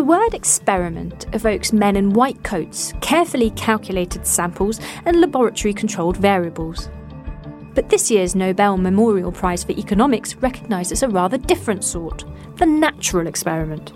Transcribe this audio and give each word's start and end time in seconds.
The 0.00 0.06
word 0.06 0.32
experiment 0.32 1.26
evokes 1.34 1.74
men 1.74 1.94
in 1.94 2.14
white 2.14 2.42
coats, 2.42 2.94
carefully 3.02 3.50
calculated 3.50 4.26
samples, 4.26 4.80
and 5.04 5.20
laboratory 5.20 5.74
controlled 5.74 6.16
variables. 6.16 6.88
But 7.74 7.90
this 7.90 8.10
year's 8.10 8.34
Nobel 8.34 8.78
Memorial 8.78 9.30
Prize 9.30 9.62
for 9.62 9.72
Economics 9.72 10.36
recognises 10.36 11.02
a 11.02 11.08
rather 11.10 11.36
different 11.36 11.84
sort 11.84 12.24
the 12.56 12.64
natural 12.64 13.26
experiment. 13.26 13.92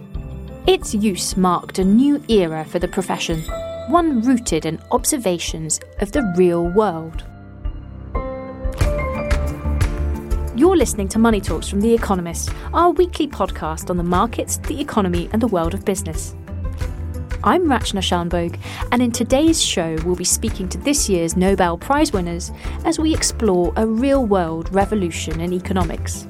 Its 0.66 0.94
use 0.94 1.38
marked 1.38 1.78
a 1.78 1.84
new 1.84 2.22
era 2.28 2.66
for 2.66 2.78
the 2.78 2.86
profession, 2.86 3.40
one 3.88 4.20
rooted 4.20 4.66
in 4.66 4.82
observations 4.90 5.80
of 6.00 6.12
the 6.12 6.34
real 6.36 6.68
world. 6.68 7.24
You're 10.64 10.78
listening 10.78 11.08
to 11.08 11.18
Money 11.18 11.42
Talks 11.42 11.68
from 11.68 11.82
The 11.82 11.92
Economist, 11.92 12.50
our 12.72 12.88
weekly 12.90 13.28
podcast 13.28 13.90
on 13.90 13.98
the 13.98 14.02
markets, 14.02 14.56
the 14.56 14.80
economy, 14.80 15.28
and 15.30 15.42
the 15.42 15.46
world 15.46 15.74
of 15.74 15.84
business. 15.84 16.34
I'm 17.44 17.64
Rachna 17.64 18.00
Shanbhogue, 18.00 18.58
and 18.90 19.02
in 19.02 19.12
today's 19.12 19.62
show, 19.62 19.98
we'll 20.06 20.16
be 20.16 20.24
speaking 20.24 20.70
to 20.70 20.78
this 20.78 21.06
year's 21.06 21.36
Nobel 21.36 21.76
Prize 21.76 22.14
winners 22.14 22.50
as 22.86 22.98
we 22.98 23.12
explore 23.12 23.74
a 23.76 23.86
real 23.86 24.24
world 24.24 24.74
revolution 24.74 25.38
in 25.38 25.52
economics. 25.52 26.26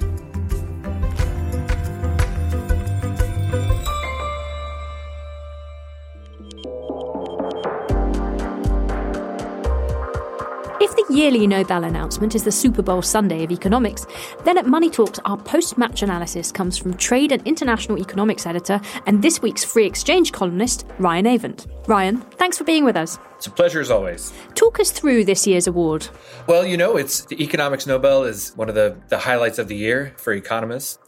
Yearly 11.24 11.46
Nobel 11.46 11.84
announcement 11.84 12.34
is 12.34 12.44
the 12.44 12.52
Super 12.52 12.82
Bowl 12.82 13.00
Sunday 13.00 13.44
of 13.44 13.50
economics, 13.50 14.06
then 14.44 14.58
at 14.58 14.66
Money 14.66 14.90
Talks, 14.90 15.18
our 15.24 15.38
post 15.38 15.78
match 15.78 16.02
analysis 16.02 16.52
comes 16.52 16.76
from 16.76 16.92
trade 16.98 17.32
and 17.32 17.40
international 17.46 17.98
economics 17.98 18.44
editor 18.44 18.78
and 19.06 19.22
this 19.22 19.40
week's 19.40 19.64
free 19.64 19.86
exchange 19.86 20.32
columnist, 20.32 20.84
Ryan 20.98 21.24
Avent. 21.24 21.66
Ryan, 21.88 22.20
thanks 22.32 22.58
for 22.58 22.64
being 22.64 22.84
with 22.84 22.94
us. 22.94 23.18
It's 23.38 23.46
a 23.46 23.50
pleasure 23.50 23.80
as 23.80 23.90
always. 23.90 24.34
Talk 24.54 24.78
us 24.80 24.90
through 24.90 25.24
this 25.24 25.46
year's 25.46 25.66
award. 25.66 26.06
Well, 26.46 26.66
you 26.66 26.76
know, 26.76 26.98
it's 26.98 27.24
the 27.24 27.42
Economics 27.42 27.86
Nobel 27.86 28.24
is 28.24 28.52
one 28.56 28.68
of 28.68 28.74
the, 28.74 28.94
the 29.08 29.16
highlights 29.16 29.58
of 29.58 29.68
the 29.68 29.76
year 29.76 30.12
for 30.18 30.34
economists. 30.34 30.98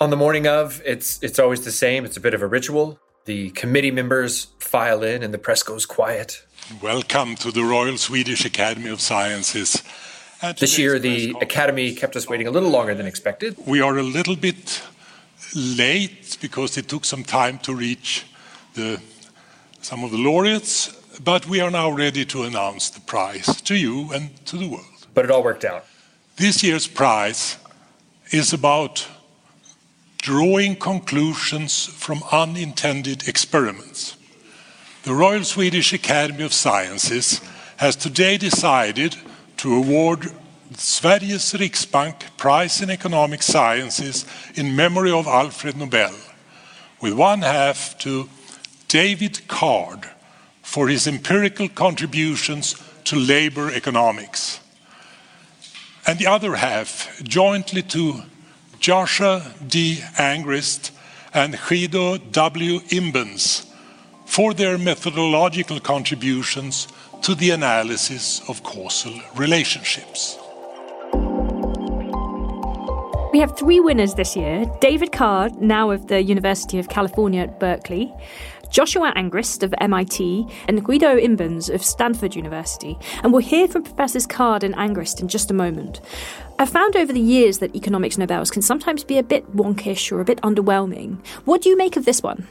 On 0.00 0.08
the 0.08 0.16
morning 0.16 0.46
of, 0.46 0.80
it's 0.86 1.22
it's 1.22 1.38
always 1.38 1.66
the 1.66 1.72
same. 1.72 2.06
It's 2.06 2.16
a 2.16 2.20
bit 2.20 2.32
of 2.32 2.40
a 2.40 2.46
ritual. 2.46 2.98
The 3.28 3.50
committee 3.50 3.90
members 3.90 4.46
file 4.58 5.02
in 5.02 5.22
and 5.22 5.34
the 5.34 5.38
press 5.38 5.62
goes 5.62 5.84
quiet. 5.84 6.42
Welcome 6.80 7.34
to 7.34 7.52
the 7.52 7.62
Royal 7.62 7.98
Swedish 7.98 8.46
Academy 8.46 8.88
of 8.88 9.02
Sciences. 9.02 9.82
And 10.40 10.56
This 10.56 10.78
year, 10.78 10.98
the 10.98 11.36
Academy 11.42 11.92
kept 11.94 12.16
us 12.16 12.26
waiting 12.26 12.46
a 12.46 12.50
little 12.50 12.70
longer 12.70 12.94
than 12.94 13.04
expected. 13.04 13.54
We 13.66 13.82
are 13.82 13.98
a 13.98 14.02
little 14.02 14.34
bit 14.34 14.80
late 15.54 16.38
because 16.40 16.78
it 16.78 16.88
took 16.88 17.04
some 17.04 17.22
time 17.22 17.58
to 17.58 17.74
reach 17.74 18.24
the, 18.72 18.98
some 19.82 20.04
of 20.04 20.10
the 20.10 20.16
laureates, 20.16 20.88
but 21.22 21.46
we 21.46 21.60
are 21.60 21.70
now 21.70 21.90
ready 21.90 22.24
to 22.24 22.44
announce 22.44 22.88
the 22.88 23.02
prize 23.02 23.60
to 23.60 23.74
you 23.74 24.10
and 24.10 24.42
to 24.46 24.56
the 24.56 24.68
world. 24.68 25.06
But 25.12 25.26
it 25.26 25.30
all 25.30 25.44
worked 25.44 25.66
out. 25.66 25.84
This 26.36 26.62
year's 26.62 26.86
prize 26.86 27.58
is 28.30 28.54
about 28.54 29.06
drawing 30.18 30.76
conclusions 30.76 31.86
from 31.86 32.22
unintended 32.30 33.26
experiments. 33.28 34.16
The 35.04 35.14
Royal 35.14 35.44
Swedish 35.44 35.92
Academy 35.92 36.44
of 36.44 36.52
Sciences 36.52 37.40
has 37.76 37.96
today 37.96 38.36
decided 38.36 39.16
to 39.58 39.74
award 39.74 40.32
Sveriges 40.72 41.54
Riksbank 41.58 42.36
Prize 42.36 42.82
in 42.82 42.90
Economic 42.90 43.42
Sciences 43.42 44.26
in 44.54 44.76
memory 44.76 45.10
of 45.10 45.26
Alfred 45.26 45.76
Nobel, 45.76 46.14
with 47.00 47.14
one 47.14 47.42
half 47.42 47.96
to 47.98 48.28
David 48.88 49.46
Card 49.48 50.10
for 50.62 50.88
his 50.88 51.06
empirical 51.06 51.68
contributions 51.68 52.74
to 53.04 53.16
labor 53.16 53.72
economics, 53.72 54.60
and 56.06 56.18
the 56.18 56.26
other 56.26 56.56
half 56.56 57.22
jointly 57.22 57.82
to 57.82 58.22
Joshua 58.80 59.42
D. 59.66 60.02
Angrist 60.18 60.92
and 61.34 61.58
Guido 61.68 62.16
W. 62.16 62.80
Imbens 62.90 63.66
for 64.24 64.54
their 64.54 64.78
methodological 64.78 65.80
contributions 65.80 66.86
to 67.22 67.34
the 67.34 67.50
analysis 67.50 68.40
of 68.48 68.62
causal 68.62 69.20
relationships. 69.34 70.38
We 73.32 73.40
have 73.40 73.58
three 73.58 73.80
winners 73.80 74.14
this 74.14 74.36
year 74.36 74.64
David 74.80 75.12
Card, 75.12 75.60
now 75.60 75.90
of 75.90 76.06
the 76.06 76.22
University 76.22 76.78
of 76.78 76.88
California 76.88 77.42
at 77.42 77.60
Berkeley, 77.60 78.12
Joshua 78.70 79.12
Angrist 79.16 79.62
of 79.62 79.74
MIT, 79.80 80.46
and 80.68 80.84
Guido 80.84 81.16
Imbens 81.16 81.72
of 81.72 81.82
Stanford 81.82 82.36
University. 82.36 82.98
And 83.22 83.32
we'll 83.32 83.42
hear 83.42 83.68
from 83.68 83.82
Professors 83.82 84.26
Card 84.26 84.62
and 84.62 84.74
Angrist 84.74 85.20
in 85.20 85.28
just 85.28 85.50
a 85.50 85.54
moment. 85.54 86.00
I've 86.58 86.68
found 86.68 86.96
over 86.96 87.12
the 87.12 87.20
years 87.20 87.58
that 87.58 87.74
economics 87.74 88.18
Nobels 88.18 88.50
can 88.50 88.62
sometimes 88.62 89.04
be 89.04 89.18
a 89.18 89.22
bit 89.22 89.56
wonkish 89.56 90.10
or 90.12 90.20
a 90.20 90.24
bit 90.24 90.40
underwhelming. 90.42 91.24
What 91.44 91.62
do 91.62 91.68
you 91.68 91.76
make 91.76 91.96
of 91.96 92.04
this 92.04 92.22
one? 92.22 92.46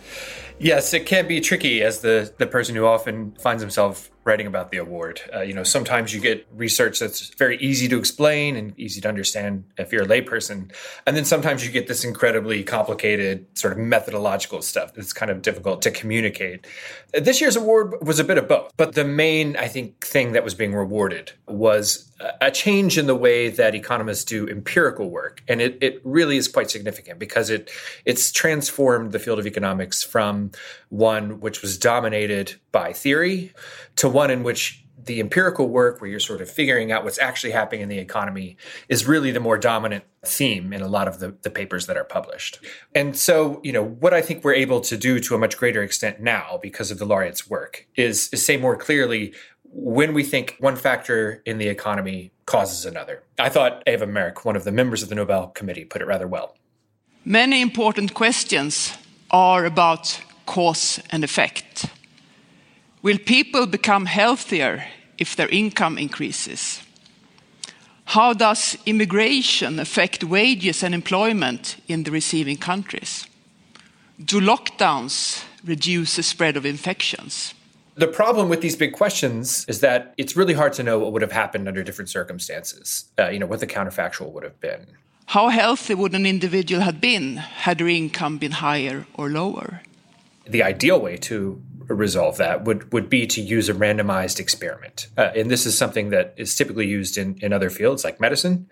Yes, 0.59 0.94
it 0.94 1.05
can 1.05 1.28
be 1.28 1.39
tricky 1.39 1.83
as 1.83 2.00
the, 2.01 2.34
the 2.38 2.47
person 2.47 2.75
who 2.75 2.85
often 2.85 3.31
finds 3.34 3.61
himself 3.61 4.09
writing 4.27 4.45
about 4.45 4.71
the 4.71 4.77
award. 4.77 5.21
Uh, 5.33 5.41
you 5.41 5.53
know, 5.53 5.63
sometimes 5.63 6.13
you 6.13 6.19
get 6.19 6.45
research 6.53 6.99
that's 6.99 7.29
very 7.35 7.57
easy 7.57 7.88
to 7.88 7.97
explain 7.97 8.55
and 8.55 8.77
easy 8.77 9.01
to 9.01 9.07
understand 9.07 9.63
if 9.77 9.91
you're 9.91 10.03
a 10.03 10.05
layperson. 10.05 10.71
And 11.07 11.15
then 11.15 11.25
sometimes 11.25 11.65
you 11.65 11.71
get 11.71 11.88
this 11.88 12.03
incredibly 12.03 12.63
complicated 12.63 13.47
sort 13.57 13.73
of 13.73 13.79
methodological 13.79 14.61
stuff 14.61 14.93
that's 14.93 15.13
kind 15.13 15.31
of 15.31 15.41
difficult 15.41 15.81
to 15.83 15.91
communicate. 15.91 16.67
This 17.13 17.41
year's 17.41 17.55
award 17.55 17.95
was 18.05 18.19
a 18.19 18.23
bit 18.23 18.37
of 18.37 18.47
both. 18.47 18.71
But 18.75 18.93
the 18.93 19.05
main, 19.05 19.55
I 19.55 19.67
think, 19.67 20.05
thing 20.05 20.33
that 20.33 20.43
was 20.43 20.53
being 20.53 20.75
rewarded 20.75 21.31
was 21.47 22.11
a 22.41 22.49
change 22.49 22.97
in 22.97 23.05
the 23.05 23.16
way 23.16 23.49
that 23.49 23.75
economists 23.75 24.25
do 24.25 24.49
empirical 24.49 25.09
work. 25.09 25.43
And 25.47 25.61
it, 25.61 25.77
it 25.81 26.01
really 26.03 26.37
is 26.37 26.47
quite 26.47 26.71
significant 26.71 27.19
because 27.19 27.49
it 27.49 27.69
it's 28.05 28.31
transformed 28.31 29.11
the 29.11 29.19
field 29.19 29.37
of 29.37 29.45
economics 29.45 30.03
from 30.03 30.51
one 30.89 31.39
which 31.39 31.61
was 31.61 31.77
dominated 31.77 32.55
by 32.71 32.91
theory 32.93 33.53
to 33.97 34.09
one 34.09 34.31
in 34.31 34.44
which 34.44 34.84
the 35.08 35.19
empirical 35.19 35.68
work 35.69 36.00
where 36.00 36.09
you're 36.09 36.19
sort 36.19 36.41
of 36.41 36.50
figuring 36.50 36.91
out 36.91 37.03
what's 37.03 37.18
actually 37.19 37.52
happening 37.52 37.81
in 37.81 37.90
the 37.90 37.97
economy 37.97 38.58
is 38.90 39.08
really 39.08 39.31
the 39.31 39.40
more 39.40 39.58
dominant 39.58 40.03
theme 40.25 40.74
in 40.74 40.81
a 40.81 40.88
lot 40.88 41.08
of 41.08 41.19
the, 41.19 41.35
the 41.41 41.50
papers 41.50 41.88
that 41.88 41.97
are 41.97 42.03
published. 42.03 42.59
And 42.94 43.18
so, 43.18 43.59
you 43.63 43.72
know, 43.72 43.84
what 43.84 44.13
I 44.13 44.22
think 44.22 44.44
we're 44.44 44.53
able 44.53 44.81
to 44.81 44.97
do 44.97 45.19
to 45.22 45.35
a 45.35 45.38
much 45.38 45.58
greater 45.58 45.81
extent 45.81 46.19
now 46.19 46.59
because 46.62 46.91
of 46.91 47.00
the 47.00 47.06
laureate's 47.06 47.50
work 47.50 47.88
is, 47.96 48.30
is 48.31 48.46
say 48.46 48.58
more 48.58 48.75
clearly 48.75 49.34
when 49.63 50.14
we 50.14 50.24
think 50.24 50.56
one 50.59 50.75
factor 50.75 51.41
in 51.46 51.58
the 51.58 51.68
economy 51.68 52.31
causes 52.46 52.85
another. 52.85 53.23
I 53.40 53.50
thought 53.50 53.84
Eva 53.88 54.08
Mörk, 54.08 54.46
one 54.46 54.55
of 54.55 54.64
the 54.64 54.72
members 54.72 55.03
of 55.03 55.09
the 55.09 55.16
Nobel 55.16 55.47
Committee, 55.47 55.85
put 55.85 56.02
it 56.02 56.05
rather 56.05 56.28
well. 56.28 56.55
Many 57.26 57.61
important 57.61 58.14
questions 58.14 58.97
are 59.32 59.66
about 59.66 60.22
cause 60.46 61.00
and 61.11 61.23
effect. 61.23 61.85
Will 63.03 63.20
people 63.20 63.67
become 63.67 64.08
healthier 64.08 64.85
if 65.17 65.35
their 65.35 65.49
income 65.49 65.97
increases? 65.97 66.82
How 68.05 68.34
does 68.34 68.78
immigration 68.85 69.79
affect 69.79 70.23
wages 70.23 70.82
and 70.84 70.96
employment 70.96 71.78
in 71.88 72.03
the 72.03 72.11
receiving 72.11 72.58
countries? 72.58 73.28
Do 74.23 74.40
lockdowns 74.40 75.44
reduce 75.64 76.16
the 76.16 76.23
spread 76.23 76.58
of 76.58 76.66
infections? 76.66 77.53
The 77.96 78.08
problem 78.08 78.49
with 78.49 78.61
these 78.61 78.76
big 78.76 78.94
questions 78.94 79.66
is 79.67 79.82
that 79.82 80.14
it's 80.17 80.35
really 80.35 80.53
hard 80.53 80.73
to 80.73 80.84
know 80.84 80.97
what 80.97 81.14
would 81.14 81.22
have 81.22 81.32
happened 81.32 81.67
under 81.67 81.84
different 81.84 82.09
circumstances, 82.09 83.05
uh, 83.20 83.29
you 83.29 83.38
know, 83.38 83.46
what 83.46 83.59
the 83.59 83.67
counterfactual 83.67 84.32
would 84.32 84.43
have 84.43 84.59
been. 84.59 84.88
How 85.28 85.50
healthy 85.50 85.93
would 85.93 86.16
an 86.16 86.26
individual 86.26 86.82
have 86.82 87.02
been 87.02 87.38
had 87.38 87.78
their 87.78 87.90
income 87.90 88.38
been 88.38 88.53
higher 88.53 89.05
or 89.14 89.29
lower? 89.29 89.82
the 90.50 90.64
ideal 90.64 91.00
way 91.00 91.17
to 91.17 91.61
resolve 91.87 92.37
that 92.37 92.66
would, 92.66 92.91
would 92.93 93.09
be 93.09 93.25
to 93.28 93.41
use 93.41 93.69
a 93.69 93.73
randomized 93.73 94.39
experiment. 94.39 95.07
Uh, 95.17 95.31
and 95.35 95.49
this 95.49 95.66
is 95.66 95.78
something 95.78 96.09
that 96.09 96.34
is 96.37 96.55
typically 96.55 96.87
used 96.87 97.17
in, 97.17 97.37
in 97.41 97.53
other 97.53 97.69
fields 97.69 98.03
like 98.03 98.19
medicine. 98.19 98.67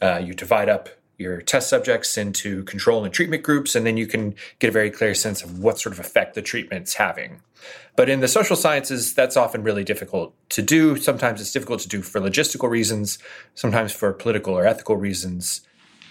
Uh, 0.00 0.20
you 0.22 0.34
divide 0.34 0.68
up 0.68 0.88
your 1.18 1.40
test 1.40 1.68
subjects 1.68 2.16
into 2.16 2.62
control 2.64 3.04
and 3.04 3.12
treatment 3.12 3.42
groups, 3.42 3.74
and 3.74 3.84
then 3.84 3.96
you 3.96 4.06
can 4.06 4.34
get 4.60 4.68
a 4.68 4.72
very 4.72 4.90
clear 4.90 5.14
sense 5.14 5.42
of 5.42 5.58
what 5.58 5.78
sort 5.78 5.92
of 5.92 5.98
effect 5.98 6.34
the 6.34 6.42
treatment's 6.42 6.94
having. 6.94 7.40
But 7.96 8.08
in 8.08 8.20
the 8.20 8.28
social 8.28 8.54
sciences, 8.54 9.14
that's 9.14 9.36
often 9.36 9.64
really 9.64 9.82
difficult 9.82 10.32
to 10.50 10.62
do. 10.62 10.96
Sometimes 10.96 11.40
it's 11.40 11.50
difficult 11.50 11.80
to 11.80 11.88
do 11.88 12.02
for 12.02 12.20
logistical 12.20 12.70
reasons, 12.70 13.18
sometimes 13.56 13.92
for 13.92 14.12
political 14.12 14.56
or 14.56 14.64
ethical 14.64 14.96
reasons. 14.96 15.62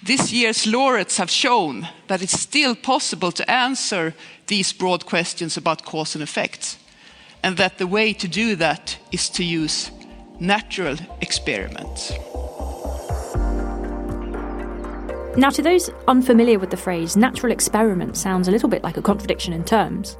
This 0.03 0.31
year's 0.31 0.67
laureates 0.67 1.17
have 1.17 1.29
shown 1.29 1.87
that 2.07 2.21
it's 2.21 2.39
still 2.39 2.75
possible 2.75 3.31
to 3.31 3.49
answer 3.49 4.13
these 4.45 4.71
broad 4.71 5.05
questions 5.05 5.57
about 5.57 5.85
cause 5.85 6.13
and 6.13 6.23
effect, 6.23 6.77
and 7.43 7.57
that 7.57 7.77
the 7.77 7.87
way 7.87 8.13
to 8.13 8.27
do 8.27 8.55
that 8.55 8.97
is 9.11 9.27
to 9.31 9.43
use 9.43 9.91
natural 10.39 10.97
experiments. 11.21 12.11
Now, 15.35 15.49
to 15.51 15.61
those 15.61 15.89
unfamiliar 16.07 16.57
with 16.57 16.71
the 16.71 16.77
phrase, 16.77 17.15
natural 17.15 17.51
experiment 17.51 18.17
sounds 18.17 18.47
a 18.47 18.51
little 18.51 18.69
bit 18.69 18.83
like 18.83 18.97
a 18.97 19.03
contradiction 19.03 19.53
in 19.53 19.63
terms. 19.63 20.17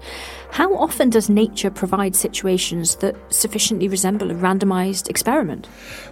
How 0.51 0.75
often 0.75 1.09
does 1.09 1.29
nature 1.29 1.71
provide 1.71 2.15
situations 2.15 2.95
that 2.97 3.15
sufficiently 3.33 3.87
resemble 3.87 4.29
a 4.29 4.35
randomized 4.35 5.09
experiment? 5.09 5.67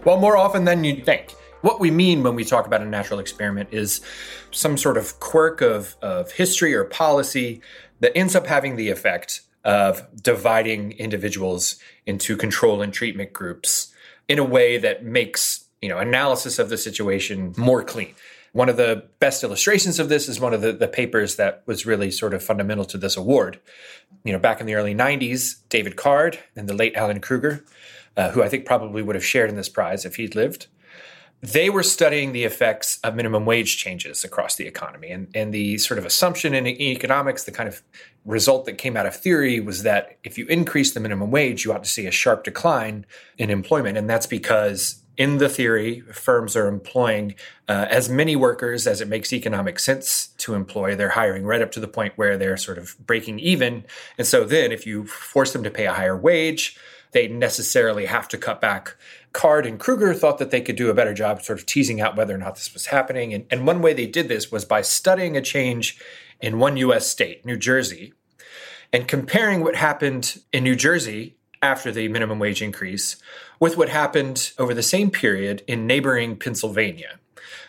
Well, 0.05 0.19
more 0.19 0.37
often 0.37 0.65
than 0.65 0.83
you'd 0.83 1.05
think. 1.05 1.35
What 1.65 1.79
we 1.79 1.89
mean 1.89 2.21
when 2.21 2.35
we 2.35 2.43
talk 2.43 2.67
about 2.67 2.83
a 2.83 2.85
natural 2.85 3.19
experiment 3.19 3.69
is 3.71 4.01
some 4.51 4.77
sort 4.77 4.97
of 4.97 5.19
quirk 5.19 5.61
of, 5.61 5.95
of 5.99 6.31
history 6.31 6.75
or 6.75 6.83
policy 6.83 7.59
that 8.01 8.15
ends 8.15 8.35
up 8.35 8.45
having 8.45 8.75
the 8.75 8.91
effect 8.91 9.41
of 9.63 10.05
dividing 10.21 10.91
individuals 10.91 11.77
into 12.05 12.37
control 12.37 12.83
and 12.83 12.93
treatment 12.93 13.33
groups 13.33 13.91
in 14.27 14.37
a 14.37 14.43
way 14.43 14.77
that 14.77 15.03
makes 15.03 15.65
you 15.81 15.89
know 15.89 15.97
analysis 15.97 16.59
of 16.59 16.69
the 16.69 16.77
situation 16.77 17.51
more 17.57 17.83
clean 17.83 18.13
one 18.51 18.69
of 18.69 18.77
the 18.77 19.03
best 19.19 19.43
illustrations 19.43 19.97
of 19.97 20.07
this 20.07 20.29
is 20.29 20.39
one 20.39 20.53
of 20.53 20.61
the, 20.61 20.71
the 20.71 20.87
papers 20.87 21.35
that 21.37 21.63
was 21.65 21.83
really 21.87 22.11
sort 22.11 22.35
of 22.35 22.43
fundamental 22.43 22.85
to 22.85 22.97
this 22.97 23.17
award. 23.17 23.59
You 24.23 24.31
know, 24.31 24.39
back 24.39 24.61
in 24.61 24.65
the 24.65 24.75
early 24.75 24.95
90s, 24.95 25.55
David 25.67 25.97
Card 25.97 26.39
and 26.55 26.69
the 26.69 26.73
late 26.73 26.95
Alan 26.95 27.19
Krueger, 27.19 27.65
uh, 28.15 28.31
who 28.31 28.41
I 28.41 28.47
think 28.47 28.65
probably 28.65 29.01
would 29.01 29.15
have 29.15 29.25
shared 29.25 29.49
in 29.49 29.57
this 29.57 29.67
prize 29.67 30.05
if 30.05 30.15
he'd 30.15 30.35
lived, 30.35 30.67
they 31.41 31.69
were 31.69 31.83
studying 31.83 32.31
the 32.31 32.43
effects 32.43 32.99
of 33.03 33.15
minimum 33.15 33.45
wage 33.45 33.77
changes 33.77 34.23
across 34.23 34.55
the 34.55 34.65
economy. 34.65 35.11
And, 35.11 35.27
and 35.35 35.53
the 35.53 35.77
sort 35.77 35.97
of 35.97 36.05
assumption 36.05 36.53
in 36.53 36.65
economics, 36.65 37.43
the 37.43 37.51
kind 37.51 37.69
of 37.69 37.83
result 38.25 38.65
that 38.65 38.77
came 38.77 38.97
out 38.97 39.05
of 39.05 39.15
theory 39.15 39.59
was 39.59 39.83
that 39.83 40.17
if 40.23 40.37
you 40.37 40.47
increase 40.47 40.93
the 40.93 40.99
minimum 40.99 41.31
wage, 41.31 41.63
you 41.63 41.71
ought 41.71 41.83
to 41.83 41.89
see 41.89 42.07
a 42.07 42.11
sharp 42.11 42.43
decline 42.43 43.05
in 43.37 43.49
employment. 43.49 43.97
And 43.97 44.09
that's 44.09 44.25
because 44.25 45.03
in 45.17 45.37
the 45.37 45.47
theory, 45.47 46.01
firms 46.11 46.55
are 46.55 46.67
employing 46.67 47.35
uh, 47.67 47.85
as 47.89 48.09
many 48.09 48.35
workers 48.35 48.85
as 48.85 48.99
it 48.99 49.07
makes 49.07 49.31
economic 49.31 49.79
sense 49.79 50.27
to 50.39 50.55
employ. 50.55 50.95
They're 50.95 51.09
hiring 51.09 51.45
right 51.45 51.61
up 51.61 51.71
to 51.73 51.79
the 51.79 51.87
point 51.87 52.13
where 52.17 52.37
they're 52.37 52.57
sort 52.57 52.77
of 52.77 52.95
breaking 53.05 53.39
even. 53.39 53.85
And 54.17 54.27
so 54.27 54.43
then, 54.43 54.71
if 54.71 54.85
you 54.85 55.05
force 55.05 55.53
them 55.53 55.63
to 55.63 55.71
pay 55.71 55.85
a 55.85 55.93
higher 55.93 56.17
wage, 56.17 56.77
they 57.13 57.29
necessarily 57.29 58.05
have 58.05 58.27
to 58.27 58.37
cut 58.37 58.59
back. 58.59 58.95
Card 59.35 59.65
and 59.65 59.77
Krueger 59.77 60.13
thought 60.13 60.37
that 60.37 60.49
they 60.49 60.61
could 60.61 60.77
do 60.77 60.89
a 60.89 60.93
better 60.93 61.13
job 61.13 61.43
sort 61.43 61.59
of 61.59 61.65
teasing 61.65 61.99
out 61.99 62.15
whether 62.15 62.33
or 62.33 62.37
not 62.37 62.55
this 62.55 62.73
was 62.73 62.85
happening. 62.85 63.33
And, 63.33 63.45
and 63.51 63.67
one 63.67 63.81
way 63.81 63.91
they 63.91 64.07
did 64.07 64.29
this 64.29 64.49
was 64.49 64.63
by 64.63 64.81
studying 64.81 65.35
a 65.35 65.41
change 65.41 65.99
in 66.39 66.57
one 66.57 66.77
US 66.77 67.07
state, 67.07 67.45
New 67.45 67.57
Jersey, 67.57 68.13
and 68.93 69.09
comparing 69.09 69.61
what 69.61 69.75
happened 69.75 70.39
in 70.53 70.63
New 70.63 70.77
Jersey 70.77 71.35
after 71.61 71.91
the 71.91 72.07
minimum 72.07 72.39
wage 72.39 72.61
increase 72.61 73.17
with 73.59 73.75
what 73.75 73.89
happened 73.89 74.53
over 74.57 74.73
the 74.73 74.81
same 74.81 75.11
period 75.11 75.63
in 75.67 75.85
neighboring 75.85 76.37
Pennsylvania, 76.37 77.19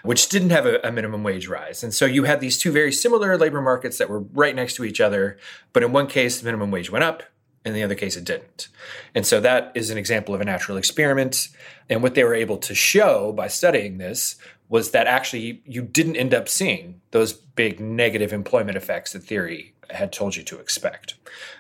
which 0.05 0.29
didn't 0.29 0.51
have 0.51 0.67
a, 0.67 0.79
a, 0.87 0.93
minimum 0.93 1.25
wage 1.25 1.49
rise. 1.49 1.83
And 1.83 1.93
so 1.93 2.07
you 2.07 2.25
had 2.25 2.41
these 2.41 2.59
two 2.59 2.71
very 2.71 2.93
similar 2.93 3.37
labor 3.37 3.61
markets 3.61 3.99
that 3.99 4.09
were 4.09 4.21
right 4.21 4.55
next 4.55 4.77
to 4.77 4.85
each 4.85 5.01
other, 5.01 5.37
but 5.73 5.83
in 5.83 5.91
one 5.91 6.07
case, 6.07 6.39
the 6.39 6.45
minimum 6.45 6.71
wage 6.71 6.91
went 6.91 7.05
up. 7.05 7.25
In 7.67 7.75
the 7.75 7.83
other 7.83 7.97
case, 7.97 8.17
it 8.17 8.25
didn't. 8.25 8.69
And 9.13 9.27
so 9.27 9.41
that 9.41 9.73
is 9.75 9.91
an 9.91 9.99
example 9.99 10.35
of 10.35 10.41
a 10.41 10.45
natural 10.45 10.79
experiment. 10.79 11.49
And 11.91 12.01
what 12.01 12.15
they 12.15 12.23
were 12.23 12.35
able 12.35 12.59
to 12.59 12.75
show 12.77 13.33
by 13.33 13.49
studying 13.49 13.99
this 13.99 14.37
was 14.69 14.93
that 14.93 15.09
actually 15.09 15.63
you 15.67 15.83
didn't 15.83 16.17
end 16.17 16.33
up 16.33 16.49
seeing 16.49 17.01
those 17.11 17.33
big 17.33 17.81
negative 17.81 18.33
employment 18.33 18.77
effects 18.77 19.13
that 19.13 19.25
theory 19.25 19.75
had 19.91 20.13
told 20.13 20.37
you 20.37 20.45
to 20.45 20.59
expect. 20.59 21.15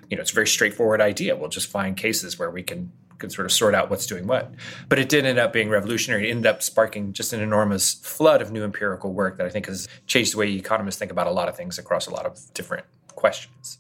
You 0.09 0.17
know, 0.17 0.21
it's 0.21 0.31
a 0.31 0.35
very 0.35 0.47
straightforward 0.47 1.01
idea. 1.01 1.37
We'll 1.37 1.49
just 1.49 1.69
find 1.69 1.97
cases 1.97 2.39
where 2.39 2.51
we 2.51 2.63
can 2.63 2.93
can 3.19 3.31
sort 3.31 3.47
of 3.47 3.53
sort 3.53 3.75
out 3.75 3.89
what's 3.89 4.05
doing 4.05 4.27
what. 4.27 4.53
But 4.91 4.99
it 4.99 5.09
did 5.09 5.25
end 5.25 5.39
up 5.39 5.51
being 5.51 5.71
revolutionary. 5.71 6.29
It 6.29 6.33
ended 6.33 6.47
up 6.47 6.63
sparking 6.63 7.15
just 7.15 7.33
an 7.33 7.41
enormous 7.41 7.95
flood 7.95 8.43
of 8.43 8.53
new 8.53 8.63
empirical 8.63 9.15
work 9.15 9.39
that 9.39 9.47
I 9.47 9.49
think 9.49 9.67
has 9.67 9.89
changed 10.07 10.35
the 10.35 10.39
way 10.39 10.53
economists 10.53 10.99
think 10.99 11.11
about 11.11 11.27
a 11.27 11.31
lot 11.31 11.49
of 11.49 11.57
things 11.57 11.79
across 11.79 12.07
a 12.07 12.11
lot 12.11 12.27
of 12.27 12.39
different 12.53 12.85
questions. 13.15 13.79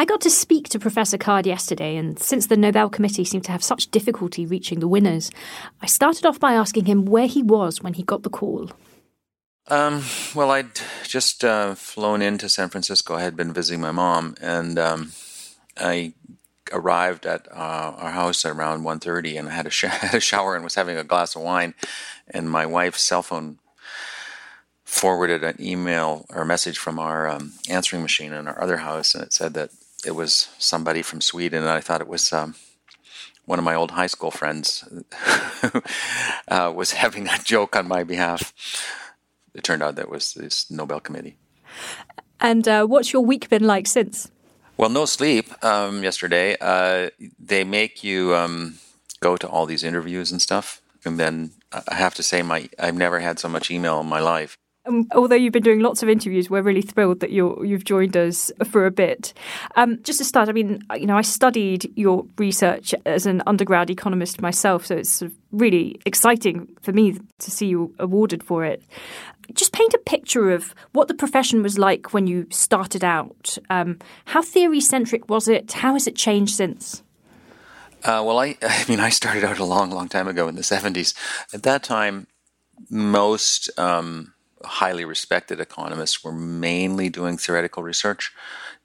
I 0.00 0.06
got 0.06 0.22
to 0.22 0.30
speak 0.30 0.70
to 0.70 0.78
Professor 0.78 1.18
Card 1.18 1.44
yesterday, 1.44 1.94
and 1.94 2.18
since 2.18 2.46
the 2.46 2.56
Nobel 2.56 2.88
Committee 2.88 3.26
seemed 3.26 3.44
to 3.44 3.52
have 3.52 3.62
such 3.62 3.90
difficulty 3.90 4.46
reaching 4.46 4.80
the 4.80 4.88
winners, 4.88 5.30
I 5.82 5.86
started 5.88 6.24
off 6.24 6.40
by 6.40 6.54
asking 6.54 6.86
him 6.86 7.04
where 7.04 7.26
he 7.26 7.42
was 7.42 7.82
when 7.82 7.92
he 7.92 8.02
got 8.02 8.22
the 8.22 8.30
call. 8.30 8.70
Um, 9.66 10.02
well, 10.34 10.52
I'd 10.52 10.80
just 11.04 11.44
uh, 11.44 11.74
flown 11.74 12.22
into 12.22 12.48
San 12.48 12.70
Francisco. 12.70 13.14
I 13.14 13.20
had 13.20 13.36
been 13.36 13.52
visiting 13.52 13.82
my 13.82 13.92
mom, 13.92 14.36
and 14.40 14.78
um, 14.78 15.12
I 15.76 16.14
arrived 16.72 17.26
at 17.26 17.46
uh, 17.52 17.92
our 17.98 18.12
house 18.12 18.46
around 18.46 18.84
1.30 18.84 19.38
and 19.38 19.50
I 19.50 19.52
had 19.52 19.66
a, 19.66 19.70
sh- 19.70 19.82
had 19.84 20.14
a 20.14 20.20
shower 20.20 20.54
and 20.54 20.64
was 20.64 20.76
having 20.76 20.96
a 20.96 21.04
glass 21.04 21.36
of 21.36 21.42
wine. 21.42 21.74
And 22.26 22.48
my 22.48 22.64
wife's 22.64 23.02
cell 23.02 23.22
phone 23.22 23.58
forwarded 24.84 25.44
an 25.44 25.56
email 25.60 26.24
or 26.30 26.46
message 26.46 26.78
from 26.78 26.98
our 26.98 27.28
um, 27.28 27.52
answering 27.68 28.00
machine 28.00 28.32
in 28.32 28.48
our 28.48 28.62
other 28.62 28.78
house, 28.78 29.14
and 29.14 29.22
it 29.22 29.34
said 29.34 29.52
that 29.54 29.70
it 30.04 30.12
was 30.12 30.48
somebody 30.58 31.02
from 31.02 31.20
Sweden. 31.20 31.62
And 31.62 31.70
I 31.70 31.80
thought 31.80 32.00
it 32.00 32.08
was 32.08 32.32
um, 32.32 32.54
one 33.44 33.58
of 33.58 33.64
my 33.64 33.74
old 33.74 33.92
high 33.92 34.06
school 34.06 34.30
friends 34.30 34.84
who 35.60 35.82
uh, 36.48 36.72
was 36.74 36.92
having 36.92 37.28
a 37.28 37.38
joke 37.44 37.76
on 37.76 37.88
my 37.88 38.04
behalf 38.04 38.52
it 39.54 39.64
turned 39.64 39.82
out 39.82 39.96
that 39.96 40.10
was 40.10 40.34
this 40.34 40.70
Nobel 40.70 41.00
Committee. 41.00 41.36
And 42.40 42.66
uh, 42.66 42.86
what's 42.86 43.12
your 43.12 43.22
week 43.22 43.48
been 43.48 43.64
like 43.64 43.86
since? 43.86 44.30
Well, 44.76 44.90
no 44.90 45.04
sleep 45.04 45.52
um, 45.64 46.02
yesterday. 46.02 46.56
Uh, 46.60 47.10
they 47.38 47.64
make 47.64 48.02
you 48.02 48.34
um, 48.34 48.78
go 49.20 49.36
to 49.36 49.48
all 49.48 49.66
these 49.66 49.84
interviews 49.84 50.32
and 50.32 50.40
stuff, 50.40 50.80
and 51.04 51.18
then 51.18 51.52
I 51.72 51.94
have 51.94 52.14
to 52.14 52.22
say, 52.22 52.40
my 52.42 52.68
I've 52.78 52.96
never 52.96 53.20
had 53.20 53.38
so 53.38 53.48
much 53.48 53.70
email 53.70 54.00
in 54.00 54.06
my 54.06 54.20
life. 54.20 54.56
Um, 54.86 55.06
although 55.14 55.36
you've 55.36 55.52
been 55.52 55.62
doing 55.62 55.80
lots 55.80 56.02
of 56.02 56.08
interviews, 56.08 56.48
we're 56.48 56.62
really 56.62 56.80
thrilled 56.82 57.20
that 57.20 57.30
you 57.30 57.60
have 57.72 57.84
joined 57.84 58.16
us 58.16 58.50
for 58.64 58.86
a 58.86 58.90
bit. 58.90 59.34
Um, 59.76 60.02
just 60.02 60.18
to 60.18 60.24
start, 60.24 60.48
I 60.48 60.52
mean, 60.52 60.82
you 60.96 61.06
know, 61.06 61.18
I 61.18 61.22
studied 61.22 61.92
your 61.96 62.24
research 62.38 62.94
as 63.04 63.26
an 63.26 63.42
undergrad 63.46 63.90
economist 63.90 64.40
myself, 64.40 64.86
so 64.86 64.96
it's 64.96 65.10
sort 65.10 65.32
of 65.32 65.36
really 65.52 66.00
exciting 66.06 66.74
for 66.80 66.92
me 66.92 67.18
to 67.40 67.50
see 67.50 67.66
you 67.66 67.94
awarded 67.98 68.42
for 68.42 68.64
it. 68.64 68.82
Just 69.52 69.72
paint 69.72 69.92
a 69.92 69.98
picture 69.98 70.50
of 70.50 70.74
what 70.92 71.08
the 71.08 71.14
profession 71.14 71.62
was 71.62 71.76
like 71.76 72.14
when 72.14 72.26
you 72.26 72.46
started 72.50 73.04
out. 73.04 73.58
Um, 73.68 73.98
how 74.26 74.40
theory 74.40 74.80
centric 74.80 75.28
was 75.28 75.46
it? 75.46 75.72
How 75.72 75.92
has 75.92 76.06
it 76.06 76.16
changed 76.16 76.54
since? 76.54 77.02
Uh, 78.02 78.22
well, 78.24 78.38
I, 78.38 78.56
I 78.62 78.84
mean, 78.88 79.00
I 79.00 79.10
started 79.10 79.44
out 79.44 79.58
a 79.58 79.64
long, 79.64 79.90
long 79.90 80.08
time 80.08 80.26
ago 80.26 80.48
in 80.48 80.54
the 80.54 80.62
70s. 80.62 81.14
At 81.52 81.64
that 81.64 81.82
time, 81.82 82.28
most 82.88 83.68
um, 83.78 84.32
highly 84.64 85.04
respected 85.04 85.60
economists 85.60 86.22
were 86.22 86.32
mainly 86.32 87.08
doing 87.08 87.36
theoretical 87.36 87.82
research. 87.82 88.32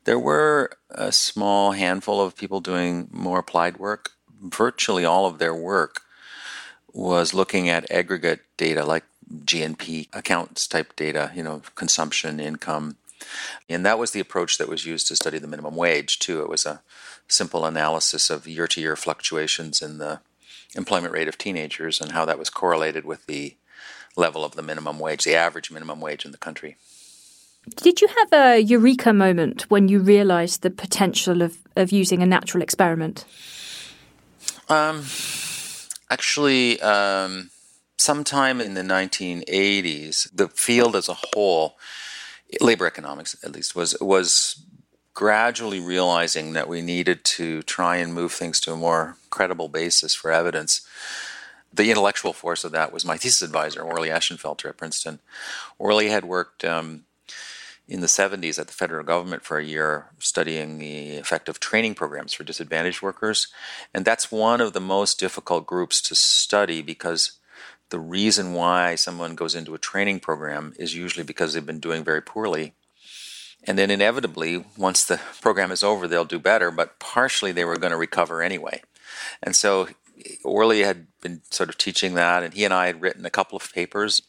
There 0.06 0.20
were 0.20 0.72
a 0.90 1.12
small 1.12 1.72
handful 1.72 2.22
of 2.22 2.38
people 2.38 2.62
doing 2.62 3.08
more 3.12 3.40
applied 3.40 3.78
work. 3.78 4.12
Virtually 4.42 5.06
all 5.06 5.26
of 5.26 5.40
their 5.40 5.56
work 5.56 6.02
was 6.94 7.34
looking 7.34 7.68
at 7.68 7.90
aggregate 7.92 8.42
data 8.58 8.86
like 8.86 9.04
GNP 9.34 10.08
accounts 10.14 10.68
type 10.68 10.96
data, 10.96 11.32
you 11.36 11.44
know, 11.44 11.62
consumption, 11.76 12.40
income. 12.40 12.98
And 13.68 13.86
that 13.86 13.98
was 13.98 14.12
the 14.12 14.20
approach 14.20 14.58
that 14.58 14.70
was 14.70 14.86
used 14.86 15.08
to 15.08 15.16
study 15.16 15.40
the 15.40 15.48
minimum 15.48 15.76
wage, 15.76 16.20
too. 16.20 16.42
It 16.42 16.50
was 16.50 16.66
a 16.66 16.82
simple 17.28 17.66
analysis 17.66 18.30
of 18.30 18.48
year 18.48 18.68
to 18.68 18.82
year 18.82 18.96
fluctuations 18.96 19.82
in 19.82 19.98
the 19.98 20.22
employment 20.76 21.14
rate 21.14 21.28
of 21.28 21.38
teenagers 21.38 22.00
and 22.00 22.12
how 22.12 22.26
that 22.26 22.38
was 22.38 22.50
correlated 22.50 23.06
with 23.06 23.26
the 23.26 23.56
level 24.16 24.44
of 24.46 24.56
the 24.56 24.62
minimum 24.62 25.00
wage, 25.00 25.24
the 25.24 25.36
average 25.36 25.72
minimum 25.72 26.00
wage 26.00 26.26
in 26.26 26.32
the 26.32 26.38
country. 26.38 26.78
Did 27.76 28.02
you 28.02 28.08
have 28.08 28.34
a 28.34 28.60
eureka 28.60 29.12
moment 29.12 29.64
when 29.70 29.88
you 29.88 30.00
realized 30.00 30.62
the 30.62 30.70
potential 30.70 31.42
of, 31.42 31.58
of 31.76 31.92
using 31.92 32.22
a 32.22 32.26
natural 32.26 32.62
experiment? 32.62 33.26
Um, 34.70 35.04
actually, 36.10 36.80
um, 36.82 37.50
sometime 37.98 38.62
in 38.62 38.76
the 38.76 38.82
1980s, 38.82 40.30
the 40.34 40.48
field 40.50 40.96
as 40.96 41.10
a 41.10 41.18
whole, 41.34 41.78
labor 42.62 42.86
economics 42.86 43.36
at 43.44 43.52
least, 43.52 43.76
was 43.76 43.98
was 44.00 44.64
gradually 45.16 45.80
realizing 45.80 46.54
that 46.54 46.68
we 46.68 46.82
needed 46.82 47.24
to 47.24 47.64
try 47.64 47.96
and 47.96 48.14
move 48.14 48.34
things 48.34 48.60
to 48.60 48.74
a 48.74 48.76
more 48.76 49.16
credible 49.30 49.70
basis 49.70 50.14
for 50.14 50.32
evidence. 50.32 50.86
The 51.76 51.90
intellectual 51.90 52.32
force 52.32 52.64
of 52.64 52.72
that 52.72 52.94
was 52.94 53.04
my 53.04 53.18
thesis 53.18 53.42
advisor, 53.42 53.82
Orley 53.82 54.08
Ashenfelter 54.08 54.70
at 54.70 54.78
Princeton. 54.78 55.20
Orley 55.78 56.08
had 56.08 56.24
worked 56.24 56.64
um, 56.64 57.04
in 57.86 58.00
the 58.00 58.08
70s 58.08 58.58
at 58.58 58.68
the 58.68 58.74
federal 58.74 59.04
government 59.04 59.44
for 59.44 59.58
a 59.58 59.66
year 59.66 60.08
studying 60.18 60.78
the 60.78 61.18
effect 61.18 61.50
of 61.50 61.60
training 61.60 61.94
programs 61.94 62.34
for 62.34 62.46
disadvantaged 62.46 63.02
workers. 63.02 63.48
And 63.94 64.06
that's 64.06 64.32
one 64.32 64.62
of 64.62 64.72
the 64.72 64.80
most 64.80 65.20
difficult 65.20 65.68
groups 65.68 66.02
to 66.04 66.16
study 66.16 66.82
because 66.82 67.34
the 67.90 68.00
reason 68.00 68.54
why 68.54 68.96
someone 68.96 69.36
goes 69.36 69.54
into 69.54 69.76
a 69.76 69.80
training 69.80 70.22
program 70.22 70.74
is 70.80 70.96
usually 70.96 71.26
because 71.26 71.54
they've 71.54 71.66
been 71.66 71.80
doing 71.82 72.06
very 72.06 72.22
poorly. 72.22 72.74
And 73.68 73.78
then 73.78 73.92
inevitably, 73.92 74.64
once 74.78 75.04
the 75.04 75.20
program 75.42 75.72
is 75.72 75.84
over, 75.84 76.08
they'll 76.08 76.24
do 76.24 76.40
better, 76.40 76.72
but 76.72 77.00
partially 77.00 77.52
they 77.52 77.66
were 77.66 77.78
going 77.78 77.92
to 77.92 77.98
recover 77.98 78.42
anyway. 78.42 78.82
And 79.44 79.56
so 79.56 79.90
Orley 80.44 80.82
had 80.82 81.08
been 81.22 81.42
sort 81.50 81.70
of 81.70 81.78
teaching 81.78 82.14
that, 82.16 82.44
and 82.44 82.54
he 82.54 82.66
and 82.66 82.74
I 82.74 82.88
had 82.88 83.02
written 83.02 83.26
a 83.26 83.30
couple 83.30 83.56
of 83.56 83.74
papers 83.74 84.22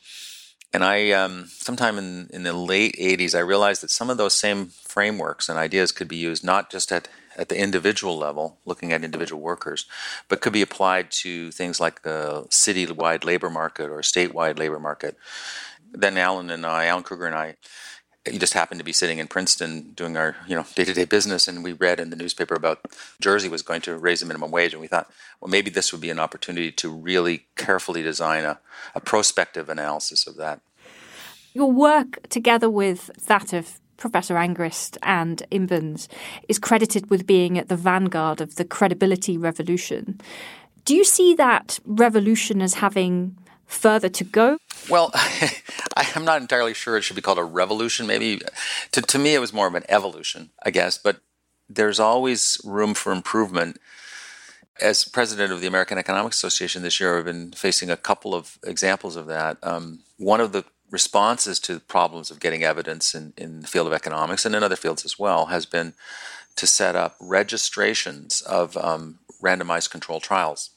and 0.76 0.84
I, 0.84 1.10
um, 1.12 1.46
sometime 1.46 1.96
in, 1.96 2.28
in 2.34 2.42
the 2.42 2.52
late 2.52 2.96
80s, 3.00 3.34
I 3.34 3.40
realized 3.40 3.82
that 3.82 3.90
some 3.90 4.10
of 4.10 4.18
those 4.18 4.34
same 4.34 4.66
frameworks 4.66 5.48
and 5.48 5.58
ideas 5.58 5.90
could 5.90 6.06
be 6.06 6.16
used 6.16 6.44
not 6.44 6.70
just 6.70 6.92
at, 6.92 7.08
at 7.34 7.48
the 7.48 7.58
individual 7.58 8.18
level, 8.18 8.58
looking 8.66 8.92
at 8.92 9.02
individual 9.02 9.40
workers, 9.40 9.86
but 10.28 10.42
could 10.42 10.52
be 10.52 10.60
applied 10.60 11.10
to 11.12 11.50
things 11.50 11.80
like 11.80 12.02
the 12.02 12.46
city-wide 12.50 13.24
labor 13.24 13.48
market 13.48 13.88
or 13.88 14.00
statewide 14.00 14.58
labor 14.58 14.78
market. 14.78 15.16
Then 15.92 16.18
Alan 16.18 16.50
and 16.50 16.66
I, 16.66 16.84
Alan 16.86 17.04
Krueger 17.04 17.26
and 17.26 17.34
I, 17.34 17.56
you 18.32 18.38
just 18.38 18.54
happened 18.54 18.78
to 18.78 18.84
be 18.84 18.92
sitting 18.92 19.18
in 19.18 19.26
Princeton 19.26 19.92
doing 19.94 20.16
our 20.16 20.36
you 20.46 20.54
know 20.54 20.64
day-to-day 20.74 21.04
business 21.04 21.48
and 21.48 21.62
we 21.62 21.72
read 21.72 22.00
in 22.00 22.10
the 22.10 22.16
newspaper 22.16 22.54
about 22.54 22.80
Jersey 23.20 23.48
was 23.48 23.62
going 23.62 23.80
to 23.82 23.96
raise 23.96 24.20
the 24.20 24.26
minimum 24.26 24.50
wage 24.50 24.72
and 24.72 24.80
we 24.80 24.88
thought 24.88 25.10
well 25.40 25.50
maybe 25.50 25.70
this 25.70 25.92
would 25.92 26.00
be 26.00 26.10
an 26.10 26.18
opportunity 26.18 26.72
to 26.72 26.90
really 26.90 27.46
carefully 27.56 28.02
design 28.02 28.44
a, 28.44 28.58
a 28.94 29.00
prospective 29.00 29.68
analysis 29.68 30.26
of 30.26 30.36
that. 30.36 30.60
Your 31.54 31.72
work 31.72 32.28
together 32.28 32.68
with 32.68 33.10
that 33.26 33.52
of 33.52 33.80
Professor 33.96 34.36
Angrist 34.36 34.98
and 35.02 35.42
Imbens 35.50 36.06
is 36.48 36.58
credited 36.58 37.08
with 37.08 37.26
being 37.26 37.58
at 37.58 37.68
the 37.68 37.76
vanguard 37.76 38.40
of 38.40 38.56
the 38.56 38.64
credibility 38.64 39.38
revolution. 39.38 40.20
Do 40.84 40.94
you 40.94 41.02
see 41.02 41.34
that 41.34 41.80
revolution 41.84 42.60
as 42.60 42.74
having 42.74 43.36
further 43.66 44.08
to 44.08 44.24
go? 44.24 44.58
Well, 44.88 45.12
I'm 45.96 46.24
not 46.24 46.40
entirely 46.40 46.74
sure 46.74 46.96
it 46.96 47.02
should 47.02 47.16
be 47.16 47.22
called 47.22 47.38
a 47.38 47.44
revolution. 47.44 48.06
Maybe 48.06 48.40
to, 48.92 49.02
to 49.02 49.18
me, 49.18 49.34
it 49.34 49.40
was 49.40 49.52
more 49.52 49.66
of 49.66 49.74
an 49.74 49.84
evolution, 49.88 50.50
I 50.64 50.70
guess. 50.70 50.98
But 50.98 51.20
there's 51.68 52.00
always 52.00 52.60
room 52.64 52.94
for 52.94 53.12
improvement. 53.12 53.78
As 54.80 55.04
president 55.04 55.52
of 55.52 55.62
the 55.62 55.66
American 55.66 55.96
Economic 55.96 56.32
Association 56.32 56.82
this 56.82 57.00
year, 57.00 57.18
I've 57.18 57.24
been 57.24 57.52
facing 57.52 57.90
a 57.90 57.96
couple 57.96 58.34
of 58.34 58.58
examples 58.64 59.16
of 59.16 59.26
that. 59.26 59.56
Um, 59.62 60.00
one 60.18 60.40
of 60.40 60.52
the 60.52 60.64
responses 60.90 61.58
to 61.60 61.80
problems 61.80 62.30
of 62.30 62.40
getting 62.40 62.62
evidence 62.62 63.14
in, 63.14 63.32
in 63.36 63.60
the 63.60 63.66
field 63.66 63.86
of 63.86 63.92
economics 63.92 64.44
and 64.44 64.54
in 64.54 64.62
other 64.62 64.76
fields 64.76 65.04
as 65.04 65.18
well 65.18 65.46
has 65.46 65.66
been 65.66 65.94
to 66.56 66.66
set 66.66 66.94
up 66.94 67.16
registrations 67.20 68.40
of 68.42 68.76
um, 68.76 69.18
randomized 69.42 69.90
control 69.90 70.20
trials 70.20 70.70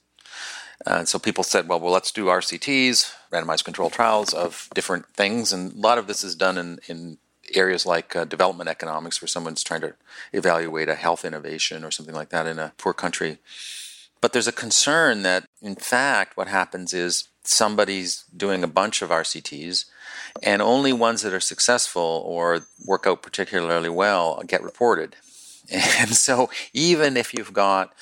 and 0.85 1.07
so 1.07 1.19
people 1.19 1.43
said, 1.43 1.67
well, 1.67 1.79
well, 1.79 1.91
let's 1.91 2.11
do 2.11 2.25
RCTs, 2.25 3.11
randomized 3.31 3.65
controlled 3.65 3.93
trials 3.93 4.33
of 4.33 4.69
different 4.73 5.07
things. 5.07 5.51
And 5.51 5.73
a 5.73 5.77
lot 5.77 5.97
of 5.97 6.07
this 6.07 6.23
is 6.23 6.35
done 6.35 6.57
in, 6.57 6.79
in 6.87 7.17
areas 7.53 7.85
like 7.85 8.15
uh, 8.15 8.25
development 8.25 8.69
economics, 8.69 9.21
where 9.21 9.27
someone's 9.27 9.63
trying 9.63 9.81
to 9.81 9.95
evaluate 10.31 10.87
a 10.87 10.95
health 10.95 11.25
innovation 11.25 11.83
or 11.83 11.91
something 11.91 12.15
like 12.15 12.29
that 12.29 12.47
in 12.47 12.59
a 12.59 12.73
poor 12.77 12.93
country. 12.93 13.39
But 14.21 14.33
there's 14.33 14.47
a 14.47 14.53
concern 14.53 15.23
that, 15.23 15.45
in 15.61 15.75
fact, 15.75 16.37
what 16.37 16.47
happens 16.47 16.93
is 16.93 17.29
somebody's 17.43 18.25
doing 18.35 18.63
a 18.63 18.67
bunch 18.67 19.01
of 19.01 19.09
RCTs, 19.09 19.85
and 20.43 20.61
only 20.61 20.93
ones 20.93 21.21
that 21.21 21.33
are 21.33 21.39
successful 21.39 22.23
or 22.25 22.67
work 22.85 23.05
out 23.07 23.21
particularly 23.21 23.89
well 23.89 24.41
get 24.45 24.63
reported. 24.63 25.15
And 25.71 26.15
so, 26.15 26.49
even 26.73 27.15
if 27.15 27.31
you've 27.31 27.53
got 27.53 27.93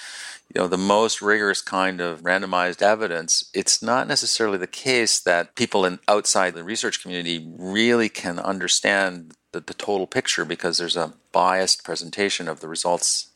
you 0.53 0.61
know 0.61 0.67
the 0.67 0.77
most 0.77 1.21
rigorous 1.21 1.61
kind 1.61 1.99
of 2.01 2.21
randomized 2.21 2.81
evidence 2.81 3.49
it's 3.53 3.81
not 3.81 4.07
necessarily 4.07 4.57
the 4.57 4.67
case 4.67 5.19
that 5.19 5.55
people 5.55 5.85
in 5.85 5.99
outside 6.07 6.53
the 6.53 6.63
research 6.63 7.01
community 7.01 7.47
really 7.57 8.09
can 8.09 8.39
understand 8.39 9.33
the, 9.51 9.59
the 9.59 9.73
total 9.73 10.07
picture 10.07 10.45
because 10.45 10.77
there's 10.77 10.97
a 10.97 11.13
biased 11.31 11.83
presentation 11.83 12.47
of 12.47 12.59
the 12.59 12.67
results 12.67 13.29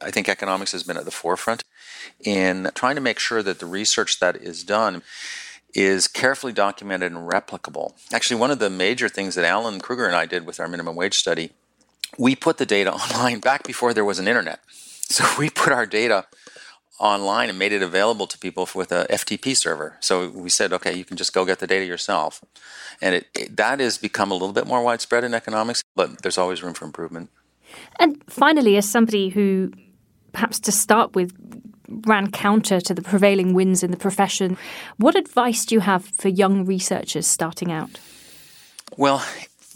i 0.00 0.10
think 0.10 0.28
economics 0.28 0.72
has 0.72 0.82
been 0.82 0.96
at 0.96 1.04
the 1.04 1.10
forefront 1.10 1.64
in 2.24 2.70
trying 2.74 2.94
to 2.94 3.00
make 3.00 3.18
sure 3.18 3.42
that 3.42 3.58
the 3.58 3.66
research 3.66 4.20
that 4.20 4.36
is 4.36 4.64
done 4.64 5.02
is 5.74 6.08
carefully 6.08 6.54
documented 6.54 7.12
and 7.12 7.28
replicable. 7.30 7.92
Actually, 8.12 8.40
one 8.40 8.50
of 8.50 8.58
the 8.58 8.70
major 8.70 9.10
things 9.10 9.34
that 9.34 9.44
Alan 9.44 9.78
Krueger 9.78 10.06
and 10.06 10.16
I 10.16 10.24
did 10.24 10.46
with 10.46 10.58
our 10.58 10.68
minimum 10.68 10.96
wage 10.96 11.18
study, 11.18 11.50
we 12.18 12.34
put 12.34 12.56
the 12.56 12.64
data 12.64 12.92
online 12.94 13.40
back 13.40 13.64
before 13.64 13.92
there 13.92 14.04
was 14.04 14.18
an 14.18 14.26
internet. 14.26 14.60
So 15.08 15.24
we 15.38 15.50
put 15.50 15.72
our 15.72 15.86
data 15.86 16.26
online 16.98 17.48
and 17.48 17.58
made 17.58 17.72
it 17.72 17.82
available 17.82 18.26
to 18.26 18.38
people 18.38 18.68
with 18.74 18.92
a 18.92 19.06
FTP 19.10 19.56
server. 19.56 19.96
So 20.00 20.28
we 20.30 20.48
said, 20.48 20.72
okay, 20.72 20.96
you 20.96 21.04
can 21.04 21.16
just 21.16 21.32
go 21.32 21.44
get 21.44 21.58
the 21.58 21.66
data 21.66 21.84
yourself. 21.84 22.42
And 23.00 23.14
it, 23.16 23.26
it, 23.34 23.56
that 23.56 23.80
has 23.80 23.98
become 23.98 24.30
a 24.30 24.34
little 24.34 24.52
bit 24.52 24.66
more 24.66 24.82
widespread 24.82 25.24
in 25.24 25.34
economics, 25.34 25.82
but 25.94 26.22
there's 26.22 26.38
always 26.38 26.62
room 26.62 26.74
for 26.74 26.84
improvement. 26.84 27.30
And 27.98 28.22
finally, 28.28 28.76
as 28.76 28.88
somebody 28.88 29.28
who 29.28 29.72
perhaps 30.32 30.60
to 30.60 30.72
start 30.72 31.14
with 31.14 31.32
ran 31.88 32.30
counter 32.30 32.80
to 32.80 32.94
the 32.94 33.02
prevailing 33.02 33.54
winds 33.54 33.82
in 33.82 33.90
the 33.90 33.96
profession, 33.96 34.56
what 34.96 35.14
advice 35.14 35.64
do 35.64 35.74
you 35.74 35.80
have 35.80 36.04
for 36.04 36.28
young 36.28 36.64
researchers 36.64 37.26
starting 37.26 37.70
out? 37.70 37.98
Well, 38.96 39.24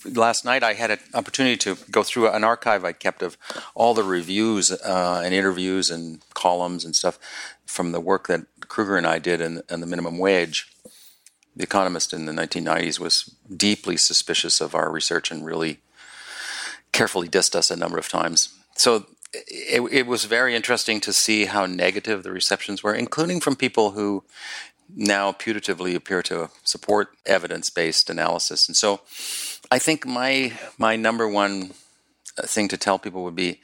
last 0.04 0.44
night 0.44 0.62
I 0.62 0.74
had 0.74 0.90
an 0.90 0.98
opportunity 1.14 1.56
to 1.58 1.76
go 1.90 2.02
through 2.02 2.28
an 2.28 2.44
archive 2.44 2.84
I 2.84 2.92
kept 2.92 3.22
of 3.22 3.36
all 3.74 3.94
the 3.94 4.04
reviews 4.04 4.70
uh, 4.70 5.22
and 5.24 5.34
interviews 5.34 5.90
and 5.90 6.20
columns 6.34 6.84
and 6.84 6.94
stuff 6.94 7.18
from 7.66 7.92
the 7.92 8.00
work 8.00 8.28
that 8.28 8.46
Krueger 8.68 8.96
and 8.96 9.06
I 9.06 9.18
did 9.18 9.40
in, 9.40 9.62
in 9.70 9.80
the 9.80 9.86
minimum 9.86 10.18
wage. 10.18 10.70
The 11.56 11.64
Economist 11.64 12.12
in 12.12 12.26
the 12.26 12.32
1990s 12.32 12.98
was 12.98 13.34
deeply 13.54 13.96
suspicious 13.96 14.60
of 14.60 14.74
our 14.74 14.90
research 14.90 15.30
and 15.30 15.44
really 15.44 15.80
carefully 16.92 17.28
dissed 17.28 17.54
us 17.54 17.70
a 17.70 17.76
number 17.76 17.98
of 17.98 18.08
times. 18.08 18.54
So 18.76 19.06
it, 19.32 19.80
it 19.92 20.06
was 20.06 20.24
very 20.24 20.56
interesting 20.56 21.00
to 21.00 21.12
see 21.12 21.44
how 21.44 21.66
negative 21.66 22.22
the 22.22 22.32
receptions 22.32 22.82
were, 22.82 22.94
including 22.94 23.40
from 23.40 23.56
people 23.56 23.92
who 23.92 24.24
now 24.96 25.32
putatively 25.32 25.94
appear 25.94 26.22
to 26.22 26.50
support 26.64 27.10
evidence 27.26 27.70
based 27.70 28.10
analysis. 28.10 28.68
And 28.68 28.76
so 28.76 29.00
I 29.70 29.78
think 29.78 30.06
my 30.06 30.52
my 30.78 30.96
number 30.96 31.28
one 31.28 31.72
uh, 32.38 32.46
thing 32.46 32.68
to 32.68 32.76
tell 32.76 32.98
people 32.98 33.24
would 33.24 33.36
be 33.36 33.60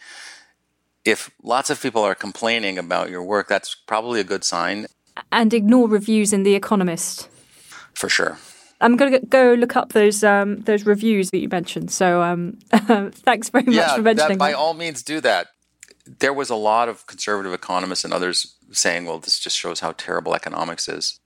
if 1.04 1.30
lots 1.42 1.70
of 1.70 1.80
people 1.80 2.02
are 2.02 2.14
complaining 2.14 2.78
about 2.78 3.10
your 3.10 3.22
work, 3.22 3.48
that's 3.48 3.74
probably 3.74 4.20
a 4.20 4.24
good 4.24 4.44
sign. 4.44 4.86
And 5.30 5.54
ignore 5.54 5.88
reviews 5.88 6.32
in 6.32 6.42
The 6.42 6.54
Economist. 6.54 7.28
For 7.94 8.08
sure. 8.08 8.38
I'm 8.80 8.96
going 8.96 9.12
to 9.12 9.20
go 9.20 9.54
look 9.54 9.74
up 9.76 9.92
those 9.92 10.22
um, 10.22 10.60
those 10.60 10.84
reviews 10.84 11.30
that 11.30 11.38
you 11.38 11.48
mentioned. 11.48 11.90
So 11.90 12.22
um, 12.22 12.58
thanks 12.70 13.48
very 13.48 13.64
much 13.64 13.96
for 13.96 14.02
mentioning. 14.02 14.36
That, 14.36 14.38
by 14.38 14.52
all 14.52 14.74
means, 14.74 15.02
do 15.02 15.20
that. 15.22 15.48
There 16.06 16.34
was 16.34 16.50
a 16.50 16.56
lot 16.56 16.88
of 16.88 17.06
conservative 17.06 17.54
economists 17.54 18.04
and 18.04 18.12
others 18.12 18.55
saying, 18.72 19.04
"Well, 19.04 19.18
this 19.18 19.38
just 19.38 19.56
shows 19.56 19.80
how 19.80 19.92
terrible 19.92 20.34
economics 20.34 20.88
is." 20.88 21.20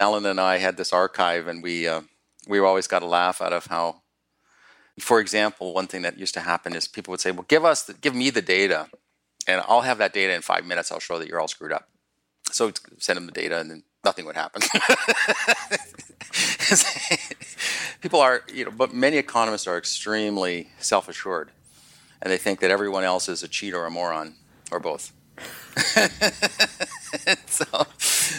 Alan 0.00 0.26
and 0.26 0.40
I 0.40 0.58
had 0.58 0.76
this 0.76 0.92
archive, 0.92 1.48
and 1.48 1.62
we 1.62 1.88
uh, 1.88 2.02
we 2.46 2.58
always 2.58 2.86
got 2.86 3.02
a 3.02 3.06
laugh 3.06 3.40
out 3.40 3.52
of 3.52 3.66
how, 3.66 4.02
for 5.00 5.20
example, 5.20 5.74
one 5.74 5.86
thing 5.86 6.02
that 6.02 6.18
used 6.18 6.34
to 6.34 6.40
happen 6.40 6.74
is 6.74 6.88
people 6.88 7.12
would 7.12 7.20
say, 7.20 7.32
"Well, 7.32 7.46
give 7.48 7.64
us, 7.64 7.84
the, 7.84 7.94
give 7.94 8.14
me 8.14 8.30
the 8.30 8.42
data, 8.42 8.88
and 9.46 9.62
I'll 9.66 9.82
have 9.82 9.98
that 9.98 10.12
data 10.12 10.34
in 10.34 10.42
five 10.42 10.64
minutes. 10.64 10.92
I'll 10.92 11.00
show 11.00 11.18
that 11.18 11.28
you're 11.28 11.40
all 11.40 11.48
screwed 11.48 11.72
up." 11.72 11.88
So 12.50 12.72
send 12.98 13.16
them 13.16 13.26
the 13.26 13.32
data, 13.32 13.58
and 13.58 13.70
then 13.70 13.82
nothing 14.04 14.24
would 14.26 14.36
happen. 14.36 14.62
people 18.00 18.20
are, 18.20 18.42
you 18.52 18.64
know, 18.64 18.70
but 18.70 18.94
many 18.94 19.16
economists 19.16 19.66
are 19.66 19.76
extremely 19.76 20.70
self-assured, 20.78 21.50
and 22.22 22.32
they 22.32 22.38
think 22.38 22.60
that 22.60 22.70
everyone 22.70 23.04
else 23.04 23.28
is 23.28 23.42
a 23.42 23.48
cheat 23.48 23.74
or 23.74 23.84
a 23.84 23.90
moron 23.90 24.34
or 24.70 24.80
both. 24.80 25.12
so, 27.46 27.86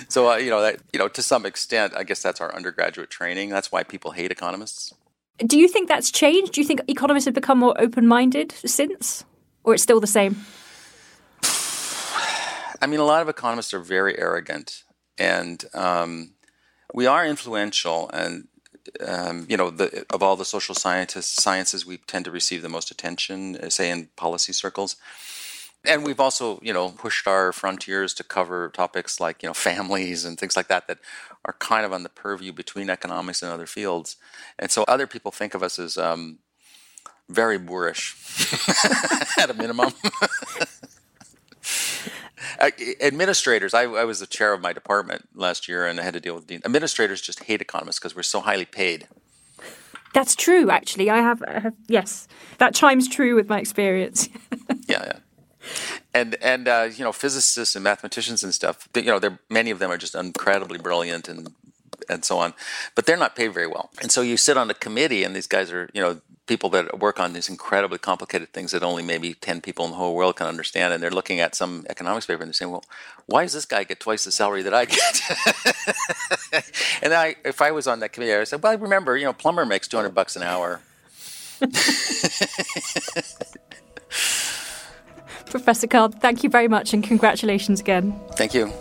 so 0.07 0.31
uh, 0.31 0.37
you 0.37 0.49
know 0.49 0.61
that 0.61 0.79
you 0.93 0.99
know 0.99 1.07
to 1.07 1.21
some 1.21 1.45
extent, 1.45 1.93
I 1.95 2.03
guess 2.03 2.21
that's 2.21 2.41
our 2.41 2.53
undergraduate 2.53 3.09
training. 3.09 3.49
That's 3.49 3.71
why 3.71 3.83
people 3.83 4.11
hate 4.11 4.31
economists. 4.31 4.93
Do 5.37 5.57
you 5.57 5.67
think 5.67 5.87
that's 5.87 6.11
changed? 6.11 6.53
Do 6.53 6.61
you 6.61 6.67
think 6.67 6.81
economists 6.87 7.25
have 7.25 7.33
become 7.33 7.59
more 7.59 7.79
open-minded 7.79 8.51
since, 8.51 9.23
or 9.63 9.73
it's 9.73 9.83
still 9.83 10.01
the 10.01 10.07
same? 10.07 10.45
I 12.81 12.87
mean, 12.87 12.99
a 12.99 13.05
lot 13.05 13.21
of 13.21 13.29
economists 13.29 13.73
are 13.73 13.79
very 13.79 14.19
arrogant, 14.19 14.83
and 15.17 15.63
um, 15.73 16.33
we 16.93 17.05
are 17.05 17.25
influential, 17.25 18.09
and 18.13 18.49
um, 19.05 19.45
you 19.49 19.57
know, 19.57 19.69
the, 19.69 20.05
of 20.09 20.23
all 20.23 20.35
the 20.35 20.45
social 20.45 20.75
scientists, 20.75 21.41
sciences, 21.41 21.85
we 21.85 21.97
tend 21.97 22.25
to 22.25 22.31
receive 22.31 22.61
the 22.61 22.69
most 22.69 22.91
attention, 22.91 23.69
say 23.69 23.89
in 23.89 24.09
policy 24.15 24.53
circles. 24.53 24.95
And 25.85 26.03
we've 26.03 26.19
also, 26.19 26.59
you 26.61 26.73
know, 26.73 26.89
pushed 26.89 27.25
our 27.25 27.53
frontiers 27.53 28.13
to 28.15 28.23
cover 28.23 28.69
topics 28.69 29.19
like, 29.19 29.41
you 29.41 29.47
know, 29.47 29.53
families 29.53 30.25
and 30.25 30.37
things 30.37 30.57
like 30.57 30.67
that 30.67 30.87
that 30.87 30.99
are 31.45 31.55
kind 31.59 31.85
of 31.85 31.93
on 31.93 32.03
the 32.03 32.09
purview 32.09 32.51
between 32.51 32.89
economics 32.89 33.41
and 33.41 33.51
other 33.51 33.65
fields. 33.65 34.17
And 34.57 34.69
so 34.71 34.83
other 34.87 35.07
people 35.07 35.31
think 35.31 35.53
of 35.53 35.63
us 35.63 35.79
as 35.79 35.97
um, 35.97 36.39
very 37.29 37.57
boorish 37.57 38.17
at 39.39 39.49
a 39.49 39.53
minimum. 39.53 39.93
administrators, 43.01 43.73
I, 43.73 43.83
I, 43.83 44.03
was 44.03 44.19
the 44.19 44.27
chair 44.27 44.51
of 44.51 44.59
my 44.61 44.73
department 44.73 45.29
last 45.33 45.69
year 45.69 45.85
and 45.85 45.97
I 45.97 46.03
had 46.03 46.13
to 46.13 46.19
deal 46.19 46.35
with 46.35 46.45
dean. 46.45 46.61
Administrators 46.65 47.21
just 47.21 47.43
hate 47.43 47.61
economists 47.61 47.99
because 47.99 48.17
we're 48.17 48.23
so 48.23 48.41
highly 48.41 48.65
paid. 48.65 49.07
That's 50.13 50.35
true, 50.35 50.69
actually. 50.69 51.09
I 51.09 51.19
have, 51.19 51.41
I 51.43 51.59
have 51.59 51.75
yes, 51.87 52.27
that 52.57 52.73
chimes 52.73 53.07
true 53.07 53.35
with 53.35 53.47
my 53.47 53.59
experience. 53.59 54.27
yeah, 54.87 55.03
yeah 55.05 55.19
and 56.13 56.35
and 56.41 56.67
uh, 56.67 56.89
you 56.93 57.03
know 57.03 57.11
physicists 57.11 57.75
and 57.75 57.83
mathematicians 57.83 58.43
and 58.43 58.53
stuff 58.53 58.87
you 58.95 59.03
know 59.03 59.19
many 59.49 59.71
of 59.71 59.79
them 59.79 59.91
are 59.91 59.97
just 59.97 60.15
incredibly 60.15 60.77
brilliant 60.77 61.27
and 61.27 61.49
and 62.09 62.25
so 62.25 62.39
on 62.39 62.53
but 62.95 63.05
they're 63.05 63.17
not 63.17 63.35
paid 63.35 63.53
very 63.53 63.67
well. 63.67 63.89
And 64.01 64.11
so 64.11 64.21
you 64.21 64.37
sit 64.37 64.57
on 64.57 64.69
a 64.69 64.73
committee 64.73 65.23
and 65.23 65.35
these 65.35 65.47
guys 65.47 65.71
are 65.71 65.89
you 65.93 66.01
know 66.01 66.21
people 66.47 66.69
that 66.71 66.99
work 66.99 67.19
on 67.19 67.33
these 67.33 67.47
incredibly 67.47 67.99
complicated 67.99 68.51
things 68.51 68.71
that 68.71 68.83
only 68.83 69.03
maybe 69.03 69.35
10 69.35 69.61
people 69.61 69.85
in 69.85 69.91
the 69.91 69.97
whole 69.97 70.15
world 70.15 70.35
can 70.35 70.47
understand 70.47 70.93
and 70.93 71.01
they're 71.01 71.11
looking 71.11 71.39
at 71.39 71.53
some 71.53 71.85
economics 71.89 72.25
paper 72.25 72.41
and 72.41 72.49
they're 72.49 72.53
saying 72.53 72.71
well 72.71 72.83
why 73.27 73.43
does 73.43 73.53
this 73.53 73.65
guy 73.65 73.83
get 73.83 73.99
twice 73.99 74.25
the 74.25 74.31
salary 74.31 74.63
that 74.63 74.73
i 74.73 74.85
get? 74.85 75.21
And 77.03 77.13
I, 77.13 77.35
if 77.45 77.61
i 77.61 77.71
was 77.71 77.87
on 77.87 77.99
that 77.99 78.13
committee 78.13 78.33
i 78.33 78.39
would 78.39 78.47
say 78.47 78.57
well 78.57 78.77
remember 78.77 79.15
you 79.15 79.25
know 79.25 79.33
plumber 79.33 79.65
makes 79.65 79.87
200 79.87 80.09
bucks 80.09 80.35
an 80.35 80.41
hour 80.41 80.81
Professor 85.49 85.87
Card, 85.87 86.19
thank 86.21 86.43
you 86.43 86.49
very 86.49 86.67
much 86.67 86.93
and 86.93 87.03
congratulations 87.03 87.79
again. 87.79 88.19
Thank 88.33 88.53
you. 88.53 88.71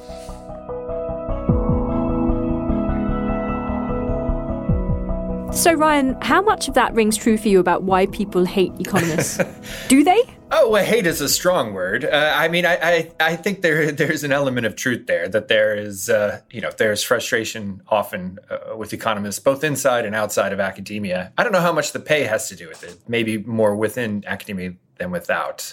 So, 5.53 5.73
Ryan, 5.73 6.17
how 6.21 6.41
much 6.41 6.69
of 6.69 6.75
that 6.75 6.95
rings 6.95 7.17
true 7.17 7.37
for 7.37 7.49
you 7.49 7.59
about 7.59 7.83
why 7.83 8.07
people 8.07 8.45
hate 8.45 8.73
economists? 8.79 9.41
Do 9.89 10.05
they? 10.05 10.23
Oh, 10.53 10.71
well, 10.71 10.85
hate 10.85 11.07
is 11.07 11.21
a 11.21 11.29
strong 11.29 11.73
word. 11.73 12.05
Uh, 12.05 12.33
I 12.35 12.49
mean, 12.49 12.65
I, 12.65 12.79
I, 12.81 13.13
I, 13.21 13.37
think 13.37 13.63
there 13.63 13.91
there's 13.93 14.25
an 14.25 14.33
element 14.33 14.67
of 14.67 14.77
truth 14.77 15.07
there 15.07 15.29
that 15.29 15.49
there 15.49 15.75
is, 15.75 16.09
uh, 16.09 16.41
you 16.51 16.61
know, 16.61 16.71
there's 16.71 17.03
frustration 17.03 17.83
often 17.89 18.39
uh, 18.51 18.77
with 18.77 18.93
economists, 18.93 19.41
both 19.41 19.65
inside 19.65 20.07
and 20.07 20.15
outside 20.15 20.53
of 20.53 20.61
academia. 20.61 21.33
I 21.37 21.43
don't 21.43 21.53
know 21.53 21.61
how 21.61 21.73
much 21.73 21.93
the 21.93 22.01
pay 22.01 22.23
has 22.25 22.49
to 22.49 22.57
do 22.57 22.69
with 22.69 22.85
it. 22.85 22.97
Maybe 23.09 23.39
more 23.39 23.75
within 23.75 24.25
academia 24.27 24.75
than 24.99 25.11
without 25.11 25.73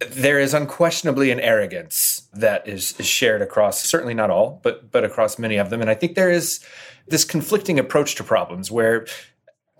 there 0.00 0.38
is 0.38 0.52
unquestionably 0.52 1.30
an 1.30 1.40
arrogance 1.40 2.28
that 2.34 2.66
is, 2.68 2.94
shared 3.00 3.40
across 3.40 3.82
certainly 3.82 4.14
not 4.14 4.30
all 4.30 4.60
but 4.62 4.90
but 4.90 5.04
across 5.04 5.38
many 5.38 5.56
of 5.56 5.70
them. 5.70 5.80
And 5.80 5.90
i 5.90 5.94
think 5.94 6.14
there 6.14 6.30
is 6.30 6.60
this 7.08 7.24
conflicting 7.24 7.78
approach 7.78 8.14
to 8.16 8.24
problems 8.24 8.70
where 8.70 9.06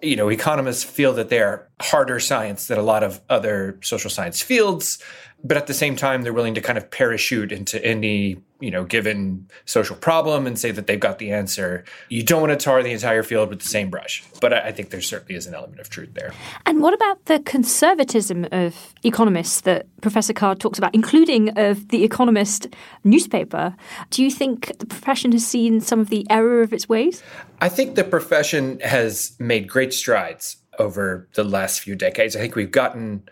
you 0.03 0.17
know 0.17 0.29
economists 0.29 0.85
feel 0.85 1.13
that 1.15 1.29
they're 1.29 1.69
harder 1.81 2.21
science 2.21 2.69
than 2.69 2.79
a 2.79 2.83
lot 2.83 3.03
of 3.03 3.21
other 3.29 3.79
social 3.83 4.11
science 4.11 4.41
fields 4.41 4.99
but 5.47 5.57
at 5.57 5.67
the 5.67 5.75
same 5.75 5.97
time 5.97 6.23
they're 6.23 6.33
willing 6.33 6.55
to 6.55 6.61
kind 6.61 6.79
of 6.79 6.91
parachute 6.91 7.53
into 7.53 7.85
any 7.85 8.39
you 8.61 8.71
know 8.71 8.85
given 8.85 9.49
social 9.65 9.97
problem 9.97 10.47
and 10.47 10.59
say 10.59 10.71
that 10.71 10.87
they've 10.87 11.01
got 11.01 11.19
the 11.19 11.31
answer. 11.31 11.85
You 12.09 12.23
don't 12.23 12.41
want 12.41 12.59
to 12.59 12.63
tar 12.63 12.83
the 12.83 12.93
entire 12.93 13.23
field 13.23 13.51
with 13.51 13.61
the 13.61 13.69
same 13.69 13.91
brush 13.91 14.25
but 14.41 14.53
i 14.53 14.73
think 14.73 14.91
there 14.91 15.01
certainly 15.01 15.35
is 15.35 15.47
an 15.47 15.55
element 15.55 15.81
of 15.81 15.89
truth 15.89 16.11
there. 16.15 16.33
And 16.65 16.83
what 16.83 16.95
about 16.95 17.25
the 17.27 17.41
conservatism 17.41 18.47
of 18.53 18.95
economists 19.03 19.63
that 19.63 19.87
professor 20.01 20.33
card 20.33 20.61
talks 20.61 20.79
about 20.79 20.95
including 20.95 21.51
of 21.59 21.89
the 21.89 22.05
economist 22.05 22.69
newspaper? 23.05 23.75
Do 24.11 24.23
you 24.23 24.31
think 24.31 24.79
the 24.79 24.87
profession 24.87 25.33
has 25.33 25.47
seen 25.47 25.81
some 25.81 26.01
of 26.01 26.11
the 26.11 26.27
error 26.31 26.63
of 26.63 26.73
its 26.73 26.89
ways? 26.89 27.23
I 27.61 27.69
think 27.69 27.95
the 27.95 28.05
profession 28.05 28.79
has 28.81 29.35
made 29.39 29.69
great 29.69 29.93
strides 29.95 30.57
over 30.79 31.29
the 31.35 31.45
last 31.45 31.81
few 31.81 31.95
decades. 31.95 32.37
I 32.37 32.41
think 32.41 32.55
we've 32.55 32.71
gotten 32.71 33.29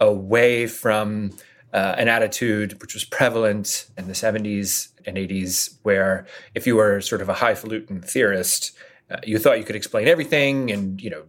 away 0.00 0.66
from 0.66 1.32
uh, 1.72 1.94
an 1.98 2.08
attitude 2.08 2.80
which 2.80 2.94
was 2.94 3.04
prevalent 3.04 3.86
in 3.96 4.06
the 4.06 4.14
70s 4.14 4.88
and 5.06 5.16
80s, 5.16 5.76
where 5.82 6.26
if 6.54 6.66
you 6.66 6.76
were 6.76 7.00
sort 7.00 7.20
of 7.20 7.28
a 7.28 7.34
highfalutin 7.34 8.00
theorist, 8.00 8.72
uh, 9.10 9.16
you 9.24 9.38
thought 9.38 9.58
you 9.58 9.64
could 9.64 9.76
explain 9.76 10.08
everything, 10.08 10.70
and 10.70 11.00
you 11.02 11.10
know, 11.10 11.24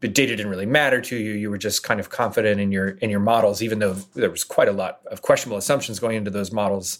the 0.00 0.08
data 0.08 0.36
didn't 0.36 0.50
really 0.50 0.66
matter 0.66 1.00
to 1.00 1.16
you. 1.16 1.32
You 1.32 1.50
were 1.50 1.58
just 1.58 1.82
kind 1.82 2.00
of 2.00 2.10
confident 2.10 2.60
in 2.60 2.70
your 2.70 2.88
in 2.88 3.10
your 3.10 3.20
models, 3.20 3.62
even 3.62 3.78
though 3.78 3.94
there 4.14 4.30
was 4.30 4.44
quite 4.44 4.68
a 4.68 4.72
lot 4.72 5.00
of 5.06 5.22
questionable 5.22 5.58
assumptions 5.58 5.98
going 5.98 6.16
into 6.16 6.30
those 6.30 6.52
models. 6.52 6.98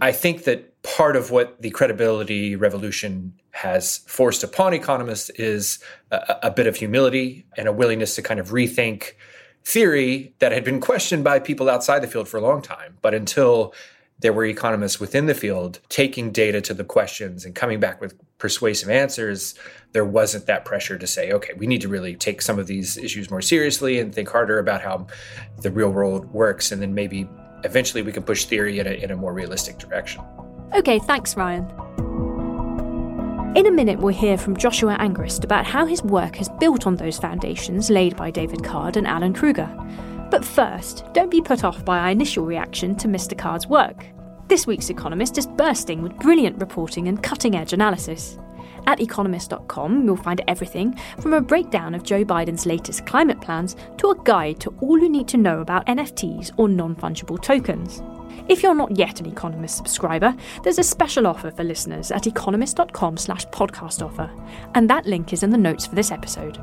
I 0.00 0.12
think 0.12 0.44
that 0.44 0.82
part 0.82 1.16
of 1.16 1.32
what 1.32 1.60
the 1.60 1.70
credibility 1.70 2.54
revolution 2.54 3.34
has 3.50 3.98
forced 4.06 4.44
upon 4.44 4.72
economists 4.72 5.30
is 5.30 5.80
a, 6.12 6.36
a 6.44 6.50
bit 6.50 6.68
of 6.68 6.76
humility 6.76 7.44
and 7.56 7.66
a 7.66 7.72
willingness 7.72 8.14
to 8.14 8.22
kind 8.22 8.38
of 8.38 8.50
rethink 8.50 9.14
theory 9.64 10.34
that 10.38 10.52
had 10.52 10.64
been 10.64 10.80
questioned 10.80 11.24
by 11.24 11.38
people 11.38 11.68
outside 11.68 12.00
the 12.00 12.08
field 12.08 12.28
for 12.28 12.36
a 12.36 12.40
long 12.40 12.62
time. 12.62 12.96
But 13.02 13.14
until 13.14 13.74
there 14.20 14.32
were 14.32 14.44
economists 14.44 15.00
within 15.00 15.26
the 15.26 15.34
field 15.34 15.80
taking 15.88 16.30
data 16.30 16.60
to 16.60 16.74
the 16.74 16.84
questions 16.84 17.44
and 17.44 17.54
coming 17.54 17.80
back 17.80 18.00
with 18.00 18.14
persuasive 18.38 18.90
answers, 18.90 19.54
there 19.92 20.04
wasn't 20.04 20.46
that 20.46 20.64
pressure 20.64 20.98
to 20.98 21.06
say, 21.06 21.32
okay, 21.32 21.52
we 21.56 21.66
need 21.66 21.80
to 21.80 21.88
really 21.88 22.14
take 22.14 22.42
some 22.42 22.58
of 22.58 22.66
these 22.66 22.96
issues 22.96 23.30
more 23.30 23.42
seriously 23.42 23.98
and 23.98 24.14
think 24.14 24.28
harder 24.28 24.58
about 24.58 24.82
how 24.82 25.06
the 25.62 25.70
real 25.70 25.90
world 25.90 26.30
works. 26.32 26.70
And 26.70 26.82
then 26.82 26.94
maybe 26.94 27.28
eventually 27.64 28.02
we 28.02 28.12
can 28.12 28.22
push 28.22 28.44
theory 28.44 28.78
in 28.78 28.86
a, 28.86 28.90
in 28.90 29.10
a 29.10 29.16
more 29.16 29.32
realistic 29.32 29.78
direction. 29.78 30.22
Okay, 30.74 30.98
thanks, 30.98 31.36
Ryan. 31.36 31.66
In 33.56 33.66
a 33.66 33.72
minute, 33.72 33.98
we'll 33.98 34.14
hear 34.14 34.38
from 34.38 34.56
Joshua 34.56 34.96
Angrist 35.00 35.42
about 35.42 35.66
how 35.66 35.84
his 35.84 36.04
work 36.04 36.36
has 36.36 36.48
built 36.48 36.86
on 36.86 36.94
those 36.94 37.18
foundations 37.18 37.90
laid 37.90 38.16
by 38.16 38.30
David 38.30 38.62
Card 38.62 38.96
and 38.96 39.08
Alan 39.08 39.34
Krueger. 39.34 39.68
But 40.30 40.44
first, 40.44 41.04
don't 41.14 41.32
be 41.32 41.40
put 41.40 41.64
off 41.64 41.84
by 41.84 41.98
our 41.98 42.10
initial 42.10 42.44
reaction 42.46 42.94
to 42.94 43.08
Mr. 43.08 43.36
Card's 43.36 43.66
work. 43.66 44.06
This 44.46 44.68
week's 44.68 44.88
Economist 44.88 45.36
is 45.36 45.48
bursting 45.48 46.00
with 46.00 46.16
brilliant 46.20 46.60
reporting 46.60 47.08
and 47.08 47.20
cutting 47.20 47.56
edge 47.56 47.72
analysis. 47.72 48.38
At 48.86 49.00
economist.com, 49.00 50.04
you'll 50.04 50.16
find 50.16 50.42
everything 50.46 50.96
from 51.18 51.32
a 51.32 51.40
breakdown 51.40 51.96
of 51.96 52.04
Joe 52.04 52.24
Biden's 52.24 52.66
latest 52.66 53.04
climate 53.04 53.40
plans 53.40 53.74
to 53.96 54.10
a 54.10 54.22
guide 54.22 54.60
to 54.60 54.72
all 54.80 54.96
you 54.96 55.08
need 55.08 55.26
to 55.26 55.36
know 55.36 55.60
about 55.60 55.86
NFTs 55.86 56.52
or 56.56 56.68
non 56.68 56.94
fungible 56.94 57.42
tokens. 57.42 58.00
If 58.48 58.62
you're 58.62 58.74
not 58.74 58.96
yet 58.96 59.20
an 59.20 59.26
Economist 59.26 59.76
subscriber, 59.76 60.34
there's 60.62 60.78
a 60.78 60.84
special 60.84 61.26
offer 61.26 61.50
for 61.50 61.64
listeners 61.64 62.10
at 62.10 62.26
economist.com 62.26 63.16
slash 63.16 63.46
podcast 63.46 64.04
offer, 64.04 64.30
and 64.74 64.90
that 64.90 65.06
link 65.06 65.32
is 65.32 65.42
in 65.42 65.50
the 65.50 65.58
notes 65.58 65.86
for 65.86 65.94
this 65.94 66.10
episode. 66.10 66.58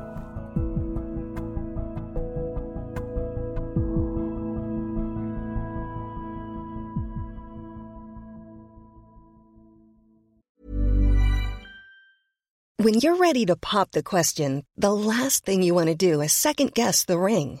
When 12.80 12.94
you're 12.94 13.16
ready 13.16 13.44
to 13.46 13.56
pop 13.56 13.90
the 13.90 14.02
question, 14.02 14.64
the 14.76 14.92
last 14.92 15.44
thing 15.44 15.62
you 15.62 15.74
want 15.74 15.88
to 15.88 15.94
do 15.94 16.22
is 16.22 16.32
second 16.32 16.74
guess 16.74 17.04
the 17.04 17.18
ring 17.18 17.60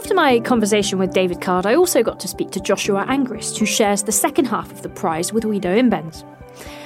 After 0.00 0.14
my 0.14 0.40
conversation 0.40 0.98
with 0.98 1.12
David 1.12 1.42
Card, 1.42 1.66
I 1.66 1.74
also 1.74 2.02
got 2.02 2.18
to 2.20 2.26
speak 2.26 2.50
to 2.52 2.60
Joshua 2.60 3.04
Angrist, 3.06 3.58
who 3.58 3.66
shares 3.66 4.02
the 4.02 4.12
second 4.12 4.46
half 4.46 4.72
of 4.72 4.80
the 4.80 4.88
prize 4.88 5.30
with 5.30 5.44
Guido 5.44 5.76
Imbens. 5.76 6.24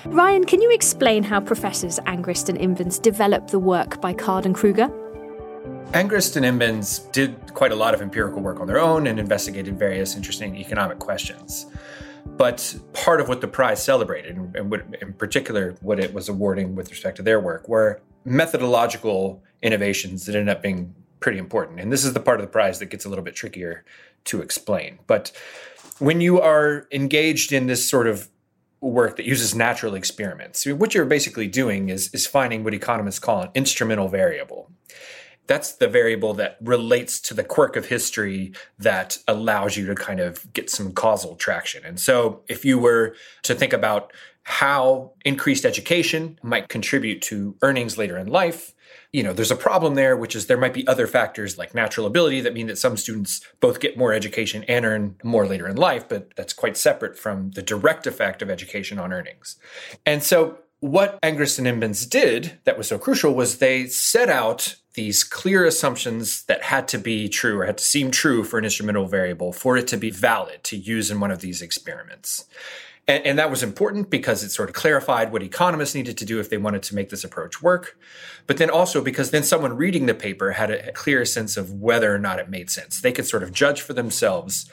Ryan, 0.07 0.43
can 0.43 0.61
you 0.61 0.73
explain 0.73 1.23
how 1.23 1.39
Professors 1.39 2.01
Angrist 2.07 2.49
and 2.49 2.59
Imbens 2.59 3.01
developed 3.01 3.53
the 3.53 3.61
work 3.61 4.01
by 4.01 4.15
Card 4.15 4.47
and 4.47 4.55
Krueger? 4.55 4.89
Angrist 5.93 6.37
and 6.37 6.45
Imbens 6.45 7.11
did 7.13 7.55
quite 7.55 7.71
a 7.71 7.77
lot 7.77 7.95
of 7.95 8.03
empirical 8.03 8.43
work 8.43 8.59
on 8.59 8.67
their 8.67 8.81
own 8.81 9.07
and 9.07 9.21
investigated 9.21 9.79
various 9.79 10.17
interesting 10.17 10.57
economic 10.57 10.99
questions. 10.99 11.67
But 12.27 12.75
part 12.95 13.21
of 13.21 13.29
what 13.29 13.41
the 13.41 13.47
prize 13.47 13.81
celebrated, 13.81 14.37
and 14.57 14.69
what, 14.73 14.87
in 15.01 15.13
particular 15.13 15.77
what 15.83 16.01
it 16.01 16.13
was 16.13 16.29
awarding 16.29 16.75
with 16.75 16.91
respect 16.91 17.19
to 17.19 17.23
their 17.23 17.39
work, 17.39 17.69
were 17.69 18.03
methodological 18.25 19.41
innovations 19.63 20.27
that 20.27 20.35
ended 20.35 20.49
up 20.57 20.63
being 20.63 20.93
pretty 21.25 21.39
important. 21.39 21.81
And 21.81 21.91
this 21.91 22.05
is 22.05 22.13
the 22.13 22.21
part 22.21 22.39
of 22.39 22.45
the 22.45 22.53
prize 22.53 22.81
that 22.81 22.91
gets 22.91 23.07
a 23.07 23.09
little 23.09 23.25
bit 23.25 23.35
trickier 23.35 23.83
to 24.25 24.43
explain. 24.43 24.99
But 25.07 25.33
when 25.99 26.21
you 26.21 26.39
are 26.39 26.87
engaged 26.93 27.51
in 27.51 27.67
this 27.67 27.89
sort 27.89 28.07
of 28.07 28.29
work 28.83 29.17
that 29.17 29.25
uses 29.25 29.55
natural 29.55 29.95
experiments, 29.95 30.67
what 30.67 30.95
you're 30.95 31.07
basically 31.07 31.49
doing 31.49 31.89
is, 31.89 32.13
is 32.13 32.27
finding 32.27 32.63
what 32.63 32.75
economists 32.75 33.21
call 33.21 33.41
an 33.41 33.49
instrumental 33.55 34.09
variable 34.09 34.71
that's 35.47 35.75
the 35.75 35.89
variable 35.89 36.33
that 36.33 36.57
relates 36.63 37.21
to 37.21 37.35
the 37.35 37.45
quirk 37.45 37.77
of 37.77 37.85
history 37.87 38.53
that 38.79 39.19
allows 39.29 39.77
you 39.77 39.85
to 39.85 39.95
kind 39.95 40.19
of 40.19 40.51
get 40.55 40.71
some 40.71 40.93
causal 40.93 41.37
traction. 41.37 41.85
And 41.85 42.01
so 42.01 42.41
if 42.49 42.65
you 42.65 42.79
were 42.79 43.15
to 43.43 43.55
think 43.55 43.75
about 43.75 44.11
how 44.45 45.13
increased 45.25 45.65
education 45.65 46.39
might 46.43 46.69
contribute 46.69 47.23
to 47.23 47.57
earnings 47.63 47.99
later 47.99 48.17
in 48.19 48.27
life, 48.27 48.75
you 49.11 49.23
know, 49.23 49.33
there's 49.33 49.51
a 49.51 49.57
problem 49.57 49.95
there, 49.95 50.17
which 50.17 50.37
is 50.37 50.47
there 50.47 50.59
might 50.59 50.75
be 50.75 50.87
other 50.87 51.07
factors 51.07 51.57
like 51.57 51.75
natural 51.75 52.07
ability 52.07 52.41
that 52.43 52.53
mean 52.53 52.67
that 52.67 52.79
some 52.79 52.97
students 52.97 53.41
both 53.61 53.81
get 53.81 53.97
more 53.97 54.13
education 54.13 54.65
and 54.65 54.85
earn 54.85 55.17
more 55.25 55.47
later 55.47 55.67
in 55.67 55.77
life, 55.77 56.09
but 56.09 56.35
that's 56.37 56.53
quite 56.53 56.77
separate 56.77 57.19
from 57.19 57.53
the 57.53 57.63
direct 57.63 58.07
effect 58.07 58.43
of 58.43 58.51
education 58.51 58.99
on 58.99 59.13
earnings. 59.13 59.57
And 60.05 60.23
so 60.23 60.59
what 60.81 61.19
Angrist 61.23 61.59
and 61.59 61.67
Imbens 61.67 62.09
did 62.09 62.59
that 62.65 62.77
was 62.77 62.89
so 62.89 62.99
crucial 62.99 63.35
was 63.35 63.59
they 63.59 63.87
set 63.87 64.29
out 64.29 64.77
these 64.93 65.25
clear 65.25 65.65
assumptions 65.65 66.43
that 66.45 66.63
had 66.63 66.87
to 66.89 66.99
be 66.99 67.29
true 67.29 67.59
or 67.59 67.65
had 67.65 67.79
to 67.79 67.85
seem 67.85 68.11
true 68.11 68.45
for 68.45 68.59
an 68.59 68.65
instrumental 68.65 69.07
variable 69.07 69.53
for 69.53 69.79
it 69.79 69.89
to 69.89 69.97
be 69.97 70.11
valid 70.11 70.63
to 70.65 70.77
use 70.77 71.11
in 71.11 71.21
one 71.21 71.31
of 71.31 71.41
these 71.41 71.63
experiments. 71.63 72.45
And, 73.07 73.27
and, 73.27 73.39
that 73.39 73.51
was 73.51 73.63
important 73.63 74.09
because 74.09 74.43
it 74.43 74.51
sort 74.51 74.71
of 74.71 74.75
clarified 74.75 75.31
what 75.31 75.43
economists 75.43 75.95
needed 75.95 76.17
to 76.19 76.25
do 76.25 76.41
if 76.41 76.49
they 76.49 76.57
wanted 76.57 76.83
to 76.85 76.95
make 76.95 77.11
this 77.11 77.23
approach 77.23 77.63
work. 77.63 77.99
But 78.47 78.57
then 78.57 78.71
also 78.71 79.03
because 79.03 79.31
then 79.31 79.43
someone 79.43 79.77
reading 79.77 80.07
the 80.07 80.15
paper 80.15 80.53
had 80.53 80.71
a 80.71 80.93
clear 80.93 81.25
sense 81.25 81.57
of 81.57 81.73
whether 81.73 82.15
or 82.15 82.19
not 82.19 82.39
it 82.39 82.49
made 82.49 82.71
sense. 82.71 83.01
They 83.01 83.13
could 83.13 83.27
sort 83.27 83.43
of 83.43 83.53
judge 83.53 83.83
for 83.83 83.93
themselves 83.93 84.71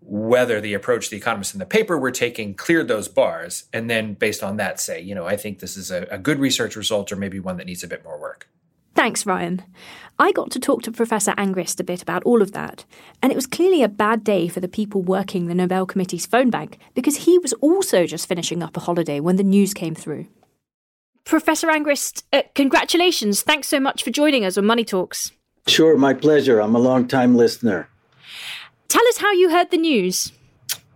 whether 0.00 0.60
the 0.60 0.74
approach 0.74 1.10
the 1.10 1.16
economists 1.16 1.54
in 1.54 1.60
the 1.60 1.66
paper 1.66 1.96
were 1.96 2.10
taking 2.10 2.54
cleared 2.54 2.88
those 2.88 3.06
bars, 3.06 3.64
and 3.72 3.88
then 3.88 4.14
based 4.14 4.42
on 4.42 4.56
that, 4.56 4.80
say, 4.80 5.00
you 5.00 5.14
know, 5.14 5.26
I 5.26 5.36
think 5.36 5.60
this 5.60 5.76
is 5.76 5.90
a, 5.90 6.06
a 6.10 6.18
good 6.18 6.40
research 6.40 6.74
result 6.74 7.12
or 7.12 7.16
maybe 7.16 7.38
one 7.38 7.58
that 7.58 7.66
needs 7.66 7.84
a 7.84 7.88
bit 7.88 8.02
more 8.02 8.18
work. 8.18 8.48
Thanks, 9.00 9.24
Ryan. 9.24 9.62
I 10.18 10.30
got 10.30 10.50
to 10.50 10.60
talk 10.60 10.82
to 10.82 10.92
Professor 10.92 11.32
Angrist 11.38 11.80
a 11.80 11.84
bit 11.84 12.02
about 12.02 12.22
all 12.24 12.42
of 12.42 12.52
that, 12.52 12.84
and 13.22 13.32
it 13.32 13.34
was 13.34 13.46
clearly 13.46 13.82
a 13.82 13.88
bad 13.88 14.22
day 14.22 14.46
for 14.46 14.60
the 14.60 14.68
people 14.68 15.00
working 15.00 15.46
the 15.46 15.54
Nobel 15.54 15.86
Committee's 15.86 16.26
phone 16.26 16.50
bank 16.50 16.78
because 16.92 17.16
he 17.16 17.38
was 17.38 17.54
also 17.62 18.04
just 18.04 18.28
finishing 18.28 18.62
up 18.62 18.76
a 18.76 18.80
holiday 18.80 19.18
when 19.18 19.36
the 19.36 19.42
news 19.42 19.72
came 19.72 19.94
through. 19.94 20.26
Professor 21.24 21.68
Angrist, 21.68 22.24
uh, 22.34 22.42
congratulations. 22.54 23.40
Thanks 23.40 23.68
so 23.68 23.80
much 23.80 24.02
for 24.02 24.10
joining 24.10 24.44
us 24.44 24.58
on 24.58 24.66
Money 24.66 24.84
Talks. 24.84 25.32
Sure, 25.66 25.96
my 25.96 26.12
pleasure. 26.12 26.60
I'm 26.60 26.76
a 26.76 26.78
long 26.78 27.08
time 27.08 27.34
listener. 27.34 27.88
Tell 28.88 29.08
us 29.08 29.16
how 29.16 29.32
you 29.32 29.48
heard 29.48 29.70
the 29.70 29.78
news. 29.78 30.30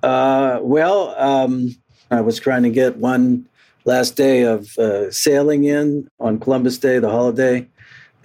Uh, 0.03 0.59
well, 0.61 1.15
um, 1.17 1.75
I 2.11 2.21
was 2.21 2.39
trying 2.39 2.65
to 2.65 2.71
get 2.71 2.99
one 2.99 3.49
last 3.87 4.15
day 4.15 4.43
of 4.43 4.77
uh, 4.77 5.11
sailing 5.11 5.65
in 5.65 6.07
on 6.21 6.39
Columbus 6.39 6.77
Day, 6.77 6.99
the 6.99 7.09
holiday. 7.09 7.67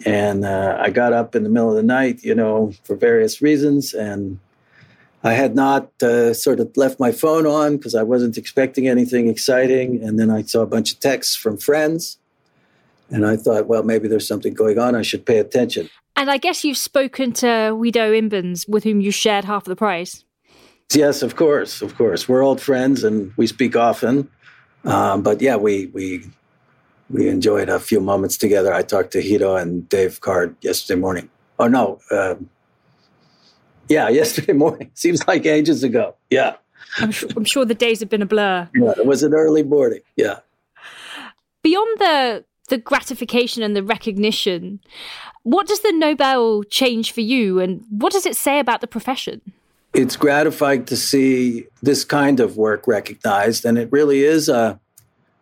And 0.06 0.46
uh, 0.46 0.78
I 0.80 0.90
got 0.90 1.14
up 1.14 1.36
in 1.36 1.44
the 1.44 1.50
middle 1.50 1.70
of 1.70 1.76
the 1.76 1.84
night, 1.84 2.24
you 2.24 2.34
know, 2.34 2.72
for 2.84 2.96
various 2.96 3.42
reasons. 3.42 3.94
And 3.94 4.40
I 5.24 5.34
had 5.34 5.56
not 5.56 5.92
uh, 6.02 6.34
sort 6.34 6.60
of 6.60 6.76
left 6.78 7.00
my 7.00 7.12
phone 7.12 7.46
on 7.46 7.78
because 7.78 7.96
I 7.96 8.04
wasn't 8.04 8.38
expecting 8.38 8.88
anything 8.88 9.28
exciting. 9.28 10.02
And 10.04 10.20
then 10.20 10.30
I 10.30 10.44
saw 10.44 10.62
a 10.62 10.68
bunch 10.68 10.94
of 10.94 11.00
texts 11.00 11.36
from 11.36 11.58
friends. 11.58 12.18
And 13.10 13.26
I 13.26 13.36
thought, 13.36 13.68
well, 13.68 13.84
maybe 13.84 14.08
there's 14.08 14.28
something 14.28 14.54
going 14.54 14.78
on. 14.78 14.96
I 14.96 15.02
should 15.02 15.26
pay 15.26 15.40
attention. 15.40 15.90
And 16.16 16.30
I 16.30 16.38
guess 16.38 16.64
you've 16.64 16.78
spoken 16.78 17.32
to 17.34 17.76
Guido 17.76 18.14
Imbens, 18.14 18.70
with 18.70 18.84
whom 18.84 19.02
you 19.02 19.12
shared 19.12 19.46
half 19.46 19.64
of 19.64 19.70
the 19.70 19.76
prize. 19.76 20.24
Yes, 20.94 21.22
of 21.22 21.36
course, 21.36 21.82
of 21.82 21.96
course. 21.96 22.28
We're 22.28 22.44
old 22.44 22.62
friends 22.62 23.04
and 23.04 23.32
we 23.38 23.48
speak 23.48 23.76
often. 23.76 24.30
Um, 24.86 25.22
but 25.22 25.42
yeah, 25.42 25.56
we 25.56 25.88
we 25.88 26.26
we 27.10 27.28
enjoyed 27.28 27.70
a 27.70 27.80
few 27.80 28.00
moments 28.00 28.38
together. 28.38 28.74
I 28.74 28.82
talked 28.82 29.12
to 29.12 29.22
Guido 29.22 29.56
and 29.56 29.88
Dave 29.90 30.22
Card 30.22 30.56
yesterday 30.62 31.00
morning. 31.00 31.30
Oh 31.58 31.68
no, 31.68 32.00
uh, 32.12 32.36
yeah, 33.88 34.10
yesterday 34.22 34.54
morning. 34.54 34.92
Seems 34.94 35.28
like 35.28 35.46
ages 35.46 35.84
ago. 35.84 36.16
Yeah, 36.30 36.56
I'm 36.98 37.12
sure, 37.12 37.30
I'm 37.36 37.46
sure 37.46 37.66
the 37.66 37.76
days 37.76 38.00
have 38.00 38.10
been 38.10 38.22
a 38.22 38.28
blur. 38.28 38.70
Yeah, 38.74 38.94
it 38.98 39.06
was 39.06 39.24
an 39.24 39.34
early 39.34 39.64
morning. 39.64 40.02
Yeah. 40.16 40.40
Beyond 41.64 42.00
the 42.00 42.46
the 42.70 42.78
gratification 42.78 43.64
and 43.64 43.76
the 43.76 43.84
recognition, 43.84 44.80
what 45.44 45.68
does 45.68 45.80
the 45.80 45.92
Nobel 45.92 46.64
change 46.64 47.12
for 47.12 47.22
you, 47.22 47.60
and 47.60 47.84
what 47.90 48.14
does 48.14 48.26
it 48.26 48.36
say 48.36 48.60
about 48.60 48.82
the 48.82 48.88
profession? 48.88 49.42
It's 49.94 50.16
gratifying 50.16 50.86
to 50.86 50.96
see 50.96 51.66
this 51.82 52.04
kind 52.06 52.40
of 52.40 52.58
work 52.58 52.88
recognized, 52.88 53.66
and 53.66 53.78
it 53.78 53.92
really 53.92 54.24
is 54.24 54.48
a, 54.48 54.80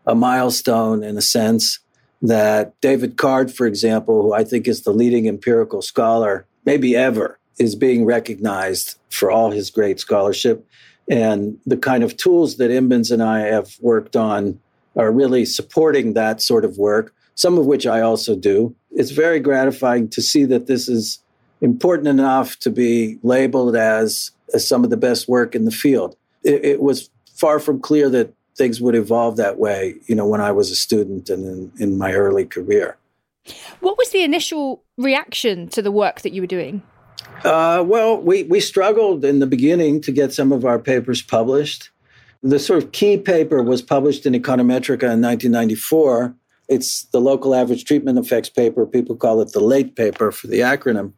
a 0.07 0.15
milestone 0.15 1.03
in 1.03 1.17
a 1.17 1.21
sense 1.21 1.79
that 2.23 2.73
David 2.81 3.17
Card, 3.17 3.53
for 3.53 3.67
example, 3.67 4.23
who 4.23 4.33
I 4.33 4.43
think 4.43 4.67
is 4.67 4.81
the 4.81 4.91
leading 4.91 5.27
empirical 5.27 5.83
scholar, 5.83 6.47
maybe 6.65 6.95
ever, 6.95 7.37
is 7.59 7.75
being 7.75 8.05
recognized 8.05 8.97
for 9.09 9.29
all 9.29 9.51
his 9.51 9.69
great 9.69 9.99
scholarship. 9.99 10.65
And 11.07 11.59
the 11.67 11.77
kind 11.77 12.03
of 12.03 12.17
tools 12.17 12.57
that 12.57 12.71
Imbens 12.71 13.11
and 13.11 13.21
I 13.21 13.41
have 13.41 13.75
worked 13.81 14.15
on 14.15 14.59
are 14.95 15.11
really 15.11 15.45
supporting 15.45 16.13
that 16.13 16.41
sort 16.41 16.65
of 16.65 16.77
work 16.79 17.13
some 17.37 17.59
of 17.59 17.67
which 17.67 17.85
I 17.85 18.01
also 18.01 18.35
do. 18.35 18.75
It's 18.91 19.11
very 19.11 19.39
gratifying 19.39 20.09
to 20.09 20.21
see 20.23 20.43
that 20.45 20.65
this 20.65 20.89
is 20.89 21.19
important 21.61 22.07
enough 22.07 22.57
to 22.59 22.71
be 22.71 23.19
labeled 23.21 23.75
as, 23.75 24.31
as 24.55 24.67
some 24.67 24.83
of 24.83 24.89
the 24.89 24.97
best 24.97 25.29
work 25.29 25.53
in 25.53 25.65
the 25.65 25.71
field. 25.71 26.17
It, 26.43 26.65
it, 26.65 26.81
was 26.81 27.11
far 27.35 27.59
from 27.59 27.79
clear 27.79 28.09
that 28.09 28.33
things 28.57 28.81
would 28.81 28.95
evolve 28.95 29.37
that 29.37 29.57
way, 29.57 29.95
you 30.07 30.15
know, 30.15 30.25
when 30.25 30.41
I 30.41 30.51
was 30.51 30.71
a 30.71 30.75
student 30.75 31.29
and 31.29 31.45
in, 31.45 31.71
in 31.79 31.97
my 31.97 32.13
early 32.13 32.45
career. 32.45 32.97
What 33.79 33.97
was 33.97 34.09
the 34.09 34.23
initial 34.23 34.83
reaction 34.97 35.67
to 35.69 35.81
the 35.81 35.91
work 35.91 36.21
that 36.21 36.33
you 36.33 36.41
were 36.41 36.47
doing? 36.47 36.81
Uh, 37.43 37.83
well, 37.85 38.19
we, 38.19 38.43
we 38.43 38.59
struggled 38.59 39.23
in 39.23 39.39
the 39.39 39.47
beginning 39.47 40.01
to 40.01 40.11
get 40.11 40.33
some 40.33 40.51
of 40.51 40.65
our 40.65 40.79
papers 40.79 41.21
published. 41.21 41.91
The 42.43 42.59
sort 42.59 42.83
of 42.83 42.91
key 42.91 43.17
paper 43.17 43.61
was 43.63 43.81
published 43.81 44.25
in 44.25 44.33
Econometrica 44.33 45.13
in 45.13 45.21
1994 45.21 46.35
it's 46.67 47.03
the 47.05 47.21
local 47.21 47.55
average 47.55 47.85
treatment 47.85 48.19
effects 48.19 48.49
paper. 48.49 48.85
People 48.85 49.15
call 49.15 49.41
it 49.41 49.51
the 49.53 49.59
late 49.59 49.95
paper 49.95 50.31
for 50.31 50.47
the 50.47 50.59
acronym. 50.59 51.13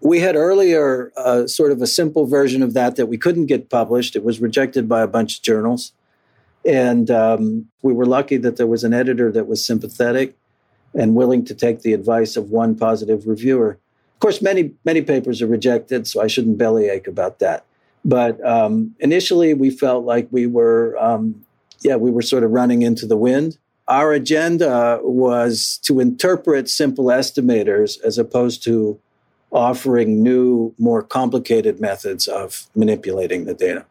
We 0.00 0.20
had 0.20 0.36
earlier 0.36 1.12
uh, 1.16 1.46
sort 1.46 1.72
of 1.72 1.80
a 1.82 1.86
simple 1.86 2.26
version 2.26 2.62
of 2.62 2.74
that 2.74 2.96
that 2.96 3.06
we 3.06 3.18
couldn't 3.18 3.46
get 3.46 3.70
published. 3.70 4.16
It 4.16 4.24
was 4.24 4.40
rejected 4.40 4.88
by 4.88 5.02
a 5.02 5.06
bunch 5.06 5.38
of 5.38 5.42
journals. 5.42 5.92
And 6.66 7.10
um, 7.10 7.66
we 7.82 7.92
were 7.92 8.06
lucky 8.06 8.36
that 8.38 8.56
there 8.56 8.66
was 8.66 8.82
an 8.82 8.92
editor 8.92 9.30
that 9.32 9.46
was 9.46 9.64
sympathetic 9.64 10.36
and 10.94 11.14
willing 11.14 11.44
to 11.44 11.54
take 11.54 11.82
the 11.82 11.92
advice 11.92 12.36
of 12.36 12.50
one 12.50 12.74
positive 12.74 13.26
reviewer. 13.26 13.78
Of 14.14 14.20
course, 14.20 14.42
many, 14.42 14.72
many 14.84 15.02
papers 15.02 15.42
are 15.42 15.46
rejected, 15.46 16.06
so 16.06 16.20
I 16.20 16.26
shouldn't 16.26 16.58
bellyache 16.58 17.06
about 17.06 17.38
that. 17.38 17.64
But 18.04 18.44
um, 18.44 18.94
initially, 19.00 19.52
we 19.52 19.70
felt 19.70 20.04
like 20.04 20.28
we 20.30 20.46
were, 20.46 20.96
um, 20.98 21.44
yeah, 21.80 21.96
we 21.96 22.10
were 22.10 22.22
sort 22.22 22.44
of 22.44 22.50
running 22.50 22.82
into 22.82 23.06
the 23.06 23.16
wind. 23.16 23.58
Our 23.88 24.12
agenda 24.12 25.00
was 25.02 25.78
to 25.82 26.00
interpret 26.00 26.68
simple 26.68 27.06
estimators 27.06 28.00
as 28.02 28.18
opposed 28.18 28.64
to 28.64 28.98
offering 29.52 30.22
new, 30.22 30.74
more 30.78 31.02
complicated 31.02 31.80
methods 31.80 32.26
of 32.26 32.66
manipulating 32.74 33.44
the 33.44 33.54
data. 33.54 33.84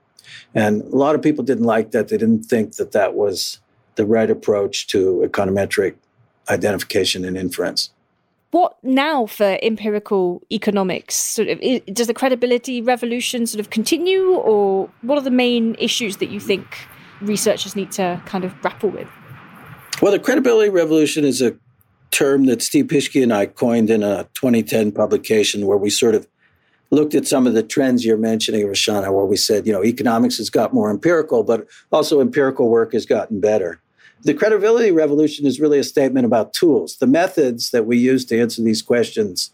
And 0.54 0.82
a 0.82 0.96
lot 0.96 1.16
of 1.16 1.22
people 1.22 1.44
didn't 1.44 1.66
like 1.66 1.92
that. 1.92 2.08
They 2.08 2.18
didn't 2.18 2.44
think 2.44 2.76
that 2.76 2.92
that 2.92 3.14
was 3.14 3.60
the 3.96 4.06
right 4.06 4.30
approach 4.30 4.88
to 4.88 5.28
econometric 5.28 5.96
identification 6.50 7.26
and 7.26 7.38
inference. 7.38 7.92
What 8.52 8.78
now 8.84 9.26
for 9.26 9.58
empirical 9.62 10.42
economics? 10.52 11.16
Sort 11.16 11.50
of, 11.50 11.60
does 11.94 12.08
the 12.08 12.14
credibility 12.14 12.82
revolution 12.82 13.48
sort 13.48 13.60
of 13.60 13.70
continue, 13.70 14.32
or 14.36 14.90
what 15.02 15.18
are 15.18 15.22
the 15.22 15.32
main 15.32 15.76
issues 15.80 16.18
that 16.18 16.30
you 16.30 16.40
think 16.40 16.66
researchers 17.22 17.76
need 17.76 17.92
to 17.94 18.22
kind 18.26 18.46
of 18.46 18.60
grapple 18.62 18.90
with? 18.90 19.08
Well, 20.02 20.12
the 20.12 20.20
credibility 20.20 20.70
revolution 20.70 21.26
is 21.26 21.42
a 21.42 21.56
term 22.12 22.46
that 22.46 22.62
Steve 22.62 22.86
Pischke 22.86 23.22
and 23.22 23.34
I 23.34 23.46
coined 23.46 23.90
in 23.90 24.04
a 24.04 24.24
2010 24.36 24.92
publication 24.94 25.66
where 25.66 25.78
we 25.78 25.90
sort 25.90 26.16
of 26.16 26.28
looked 26.92 27.16
at 27.16 27.28
some 27.28 27.48
of 27.48 27.54
the 27.54 27.64
trends 27.64 28.06
you're 28.06 28.18
mentioning, 28.18 28.66
Rachna, 28.66 29.12
where 29.12 29.26
we 29.26 29.38
said, 29.38 29.66
you 29.66 29.74
know, 29.74 29.84
economics 29.84 30.38
has 30.38 30.50
got 30.50 30.74
more 30.74 30.90
empirical, 30.90 31.44
but 31.44 31.68
also 31.92 32.22
empirical 32.22 32.70
work 32.70 32.94
has 32.94 33.06
gotten 33.06 33.40
better. 33.40 33.82
The 34.24 34.34
credibility 34.34 34.92
revolution 34.92 35.46
is 35.46 35.60
really 35.60 35.80
a 35.80 35.84
statement 35.84 36.26
about 36.26 36.54
tools. 36.54 36.98
The 36.98 37.08
methods 37.08 37.72
that 37.72 37.86
we 37.86 37.98
use 37.98 38.26
to 38.26 38.40
answer 38.40 38.62
these 38.62 38.82
questions 38.82 39.52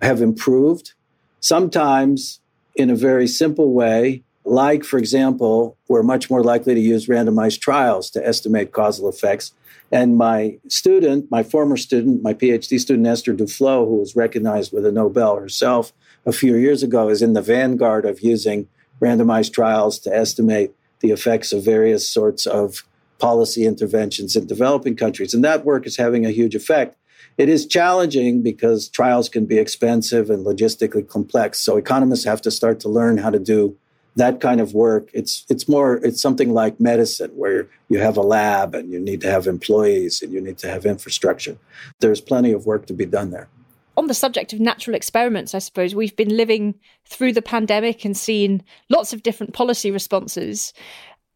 have 0.00 0.22
improved, 0.22 0.92
sometimes 1.40 2.40
in 2.74 2.90
a 2.90 2.96
very 2.96 3.26
simple 3.26 3.72
way, 3.72 4.22
like, 4.44 4.84
for 4.84 4.98
example, 4.98 5.76
we're 5.88 6.02
much 6.02 6.30
more 6.30 6.42
likely 6.42 6.74
to 6.74 6.80
use 6.80 7.06
randomized 7.06 7.60
trials 7.60 8.10
to 8.10 8.26
estimate 8.26 8.72
causal 8.72 9.08
effects. 9.08 9.52
And 9.90 10.16
my 10.16 10.58
student, 10.68 11.30
my 11.30 11.42
former 11.42 11.76
student, 11.76 12.22
my 12.22 12.34
PhD 12.34 12.78
student, 12.78 13.06
Esther 13.06 13.34
Duflo, 13.34 13.86
who 13.86 13.96
was 13.96 14.16
recognized 14.16 14.72
with 14.72 14.84
a 14.84 14.92
Nobel 14.92 15.36
herself 15.36 15.92
a 16.26 16.32
few 16.32 16.56
years 16.56 16.82
ago, 16.82 17.08
is 17.08 17.22
in 17.22 17.32
the 17.32 17.42
vanguard 17.42 18.04
of 18.04 18.20
using 18.20 18.68
randomized 19.00 19.52
trials 19.52 19.98
to 20.00 20.14
estimate 20.14 20.72
the 21.00 21.10
effects 21.10 21.52
of 21.52 21.64
various 21.64 22.08
sorts 22.08 22.46
of 22.46 22.84
policy 23.18 23.66
interventions 23.66 24.36
in 24.36 24.46
developing 24.46 24.96
countries. 24.96 25.34
And 25.34 25.44
that 25.44 25.64
work 25.64 25.86
is 25.86 25.96
having 25.96 26.24
a 26.24 26.30
huge 26.30 26.54
effect. 26.54 26.96
It 27.36 27.48
is 27.48 27.66
challenging 27.66 28.42
because 28.42 28.88
trials 28.88 29.28
can 29.28 29.44
be 29.44 29.58
expensive 29.58 30.30
and 30.30 30.46
logistically 30.46 31.06
complex. 31.08 31.58
So 31.58 31.76
economists 31.76 32.24
have 32.24 32.40
to 32.42 32.50
start 32.50 32.80
to 32.80 32.88
learn 32.88 33.18
how 33.18 33.30
to 33.30 33.38
do 33.38 33.76
that 34.16 34.40
kind 34.40 34.60
of 34.60 34.74
work. 34.74 35.08
It's 35.12 35.44
it's 35.48 35.68
more 35.68 35.96
it's 35.96 36.22
something 36.22 36.52
like 36.52 36.78
medicine 36.78 37.30
where 37.30 37.68
you 37.88 37.98
have 37.98 38.16
a 38.16 38.22
lab 38.22 38.74
and 38.74 38.90
you 38.92 39.00
need 39.00 39.20
to 39.22 39.30
have 39.30 39.46
employees 39.46 40.22
and 40.22 40.32
you 40.32 40.40
need 40.40 40.58
to 40.58 40.68
have 40.68 40.86
infrastructure. 40.86 41.56
There's 42.00 42.20
plenty 42.20 42.52
of 42.52 42.66
work 42.66 42.86
to 42.86 42.92
be 42.92 43.06
done 43.06 43.30
there. 43.30 43.48
On 43.96 44.06
the 44.08 44.14
subject 44.14 44.52
of 44.52 44.60
natural 44.60 44.96
experiments, 44.96 45.54
I 45.54 45.58
suppose 45.60 45.94
we've 45.94 46.16
been 46.16 46.36
living 46.36 46.74
through 47.06 47.32
the 47.32 47.42
pandemic 47.42 48.04
and 48.04 48.16
seen 48.16 48.62
lots 48.88 49.12
of 49.12 49.22
different 49.22 49.54
policy 49.54 49.90
responses. 49.90 50.72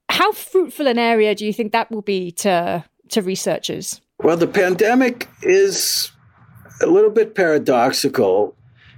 How 0.09 0.33
fruitful 0.33 0.89
an 0.89 0.99
area 0.99 1.35
do 1.35 1.47
you 1.47 1.53
think 1.53 1.73
that 1.73 1.91
will 1.91 2.03
be 2.03 2.33
to 2.33 2.85
to 3.11 3.23
researchers? 3.23 4.01
Well, 4.23 4.37
the 4.37 4.47
pandemic 4.47 5.29
is 5.43 6.11
a 6.83 6.87
little 6.87 7.11
bit 7.11 7.35
paradoxical. 7.35 8.55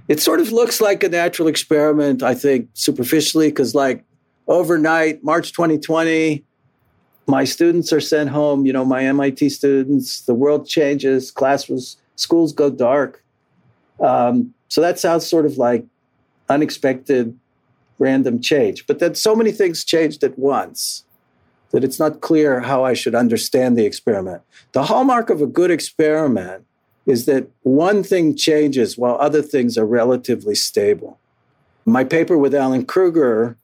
It 0.07 0.19
sort 0.19 0.39
of 0.39 0.51
looks 0.51 0.81
like 0.81 1.03
a 1.03 1.09
natural 1.09 1.47
experiment, 1.47 2.23
I 2.23 2.33
think, 2.33 2.69
superficially, 2.73 3.49
because 3.49 3.75
like 3.75 4.03
overnight, 4.47 5.23
March 5.23 5.53
2020, 5.53 6.43
my 7.27 7.43
students 7.43 7.93
are 7.93 8.01
sent 8.01 8.29
home, 8.29 8.65
you 8.65 8.73
know, 8.73 8.83
my 8.83 9.03
MIT 9.05 9.49
students, 9.49 10.21
the 10.21 10.33
world 10.33 10.67
changes, 10.67 11.31
classrooms, 11.31 11.97
schools 12.15 12.51
go 12.51 12.69
dark. 12.69 13.23
Um, 14.01 14.53
so 14.67 14.81
that 14.81 14.99
sounds 14.99 15.27
sort 15.27 15.45
of 15.45 15.57
like 15.57 15.85
unexpected 16.49 17.37
random 17.99 18.41
change. 18.41 18.87
But 18.87 18.99
then 18.99 19.15
so 19.15 19.35
many 19.35 19.51
things 19.51 19.83
changed 19.83 20.23
at 20.23 20.37
once 20.37 21.03
that 21.71 21.83
it's 21.83 21.99
not 21.99 22.21
clear 22.21 22.59
how 22.59 22.83
I 22.83 22.93
should 22.93 23.15
understand 23.15 23.77
the 23.77 23.85
experiment. 23.85 24.41
The 24.73 24.83
hallmark 24.83 25.29
of 25.29 25.41
a 25.41 25.47
good 25.47 25.71
experiment 25.71 26.65
is 27.05 27.25
that 27.25 27.47
one 27.63 28.03
thing 28.03 28.35
changes 28.35 28.97
while 28.97 29.17
other 29.19 29.41
things 29.41 29.77
are 29.77 29.85
relatively 29.85 30.55
stable. 30.55 31.19
My 31.85 32.03
paper 32.03 32.37
with 32.37 32.53
Alan 32.53 32.85
Krueger 32.85 33.57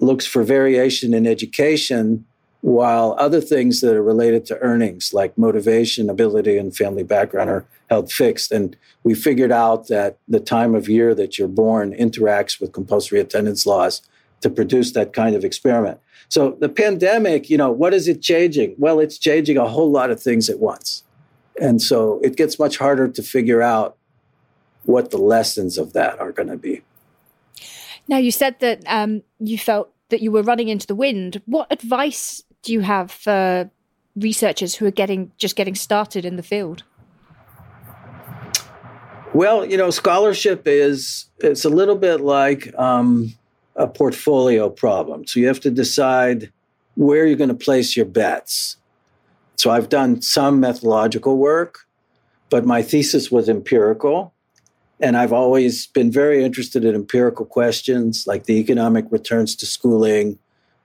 looks 0.00 0.26
for 0.26 0.42
variation 0.42 1.12
in 1.12 1.26
education 1.26 2.24
while 2.60 3.14
other 3.18 3.40
things 3.40 3.80
that 3.80 3.94
are 3.94 4.02
related 4.02 4.44
to 4.46 4.58
earnings, 4.58 5.12
like 5.12 5.36
motivation, 5.38 6.10
ability, 6.10 6.56
and 6.56 6.76
family 6.76 7.04
background, 7.04 7.50
are 7.50 7.64
held 7.88 8.12
fixed. 8.12 8.52
And 8.52 8.76
we 9.02 9.14
figured 9.14 9.52
out 9.52 9.88
that 9.88 10.18
the 10.28 10.40
time 10.40 10.74
of 10.74 10.88
year 10.88 11.14
that 11.14 11.38
you're 11.38 11.48
born 11.48 11.94
interacts 11.94 12.60
with 12.60 12.72
compulsory 12.72 13.20
attendance 13.20 13.66
laws 13.66 14.02
to 14.40 14.50
produce 14.50 14.92
that 14.92 15.12
kind 15.12 15.34
of 15.34 15.44
experiment. 15.44 15.98
So 16.28 16.56
the 16.60 16.68
pandemic, 16.68 17.48
you 17.50 17.56
know, 17.56 17.70
what 17.70 17.94
is 17.94 18.06
it 18.06 18.20
changing? 18.22 18.74
Well, 18.78 19.00
it's 19.00 19.18
changing 19.18 19.56
a 19.56 19.68
whole 19.68 19.90
lot 19.90 20.10
of 20.10 20.22
things 20.22 20.48
at 20.48 20.58
once. 20.58 21.02
And 21.60 21.82
so 21.82 22.20
it 22.22 22.36
gets 22.36 22.58
much 22.58 22.76
harder 22.76 23.08
to 23.08 23.22
figure 23.22 23.62
out 23.62 23.96
what 24.84 25.10
the 25.10 25.18
lessons 25.18 25.76
of 25.76 25.92
that 25.94 26.20
are 26.20 26.32
going 26.32 26.48
to 26.48 26.56
be. 26.56 26.82
Now, 28.06 28.18
you 28.18 28.30
said 28.30 28.60
that 28.60 28.82
um, 28.86 29.22
you 29.38 29.58
felt 29.58 29.92
that 30.08 30.22
you 30.22 30.30
were 30.30 30.42
running 30.42 30.68
into 30.68 30.86
the 30.86 30.94
wind. 30.94 31.42
What 31.46 31.70
advice 31.70 32.42
do 32.62 32.72
you 32.72 32.80
have 32.80 33.10
for 33.10 33.70
researchers 34.16 34.76
who 34.76 34.86
are 34.86 34.90
getting 34.90 35.32
just 35.36 35.56
getting 35.56 35.74
started 35.74 36.24
in 36.24 36.36
the 36.36 36.42
field? 36.42 36.84
Well, 39.38 39.64
you 39.64 39.76
know, 39.76 39.90
scholarship 39.90 40.62
is 40.66 41.26
it's 41.38 41.64
a 41.64 41.68
little 41.68 41.94
bit 41.94 42.20
like 42.20 42.76
um, 42.76 43.34
a 43.76 43.86
portfolio 43.86 44.68
problem. 44.68 45.28
So 45.28 45.38
you 45.38 45.46
have 45.46 45.60
to 45.60 45.70
decide 45.70 46.52
where 46.96 47.24
you're 47.24 47.36
going 47.36 47.46
to 47.46 47.54
place 47.54 47.96
your 47.96 48.06
bets. 48.06 48.78
So 49.54 49.70
I've 49.70 49.90
done 49.90 50.22
some 50.22 50.58
methodological 50.58 51.36
work, 51.36 51.86
but 52.50 52.66
my 52.66 52.82
thesis 52.82 53.30
was 53.30 53.48
empirical. 53.48 54.34
And 54.98 55.16
I've 55.16 55.32
always 55.32 55.86
been 55.86 56.10
very 56.10 56.42
interested 56.42 56.84
in 56.84 56.96
empirical 56.96 57.46
questions 57.46 58.26
like 58.26 58.46
the 58.46 58.58
economic 58.58 59.04
returns 59.08 59.54
to 59.54 59.66
schooling, 59.66 60.36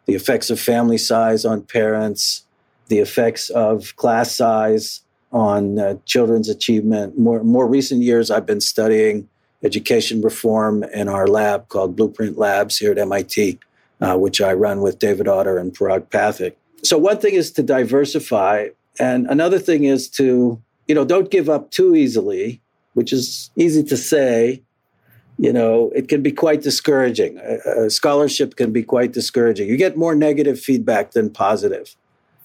the 0.05 0.13
effects 0.13 0.51
of 0.51 0.59
family 0.59 0.99
size 0.99 1.43
on 1.43 1.63
parents, 1.63 2.45
the 2.87 2.99
effects 2.99 3.49
of 3.49 3.95
class 3.95 4.35
size 4.35 5.02
on 5.33 5.79
uh, 5.79 5.95
children's 6.05 6.47
achievement. 6.47 7.17
More, 7.17 7.43
more 7.43 7.67
recent 7.67 8.03
years, 8.03 8.29
I've 8.31 8.45
been 8.45 8.61
studying 8.61 9.27
education 9.63 10.21
reform 10.21 10.83
in 10.83 11.09
our 11.09 11.27
lab 11.27 11.67
called 11.69 11.95
Blueprint 11.95 12.37
Labs 12.37 12.77
here 12.77 12.91
at 12.91 12.97
MIT, 12.99 13.59
uh, 13.99 14.15
which 14.17 14.39
I 14.39 14.53
run 14.53 14.81
with 14.81 14.99
David 14.99 15.27
Autor 15.27 15.57
and 15.57 15.75
Parag 15.75 16.07
Pathak. 16.09 16.53
So 16.83 16.97
one 16.97 17.17
thing 17.19 17.33
is 17.33 17.51
to 17.53 17.63
diversify, 17.63 18.67
and 18.99 19.25
another 19.27 19.57
thing 19.57 19.85
is 19.85 20.07
to 20.09 20.61
you 20.87 20.93
know 20.93 21.05
don't 21.05 21.31
give 21.31 21.49
up 21.49 21.71
too 21.71 21.95
easily, 21.95 22.61
which 22.93 23.11
is 23.11 23.49
easy 23.55 23.83
to 23.83 23.97
say. 23.97 24.61
You 25.39 25.51
know, 25.51 25.91
it 25.95 26.09
can 26.09 26.21
be 26.21 26.31
quite 26.31 26.61
discouraging. 26.61 27.41
Scholarship 27.87 28.55
can 28.55 28.71
be 28.71 28.83
quite 28.83 29.13
discouraging. 29.13 29.67
You 29.67 29.77
get 29.77 29.97
more 29.97 30.13
negative 30.13 30.59
feedback 30.59 31.11
than 31.11 31.31
positive. 31.31 31.95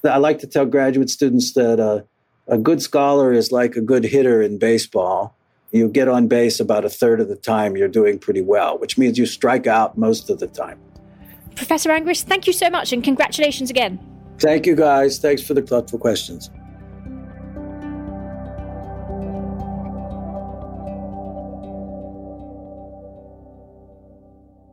I 0.04 0.16
like 0.16 0.38
to 0.38 0.46
tell 0.46 0.64
graduate 0.64 1.10
students 1.10 1.52
that 1.52 1.80
uh, 1.80 2.00
a 2.48 2.58
good 2.58 2.82
scholar 2.82 3.32
is 3.32 3.52
like 3.52 3.76
a 3.76 3.80
good 3.80 4.04
hitter 4.04 4.42
in 4.42 4.58
baseball 4.58 5.34
you 5.70 5.88
get 5.88 6.08
on 6.08 6.28
base 6.28 6.60
about 6.60 6.84
a 6.84 6.88
third 6.88 7.20
of 7.20 7.28
the 7.28 7.36
time, 7.36 7.76
you're 7.76 7.88
doing 7.88 8.18
pretty 8.18 8.40
well, 8.40 8.78
which 8.78 8.96
means 8.96 9.18
you 9.18 9.26
strike 9.26 9.66
out 9.66 9.98
most 9.98 10.30
of 10.30 10.38
the 10.38 10.46
time. 10.46 10.78
Professor 11.56 11.90
Angrist, 11.90 12.24
thank 12.24 12.46
you 12.46 12.52
so 12.52 12.70
much 12.70 12.92
and 12.92 13.04
congratulations 13.04 13.68
again. 13.68 13.98
Thank 14.38 14.66
you, 14.66 14.76
guys. 14.76 15.18
Thanks 15.18 15.42
for 15.42 15.54
the 15.54 15.62
thoughtful 15.62 15.98
questions. 15.98 16.50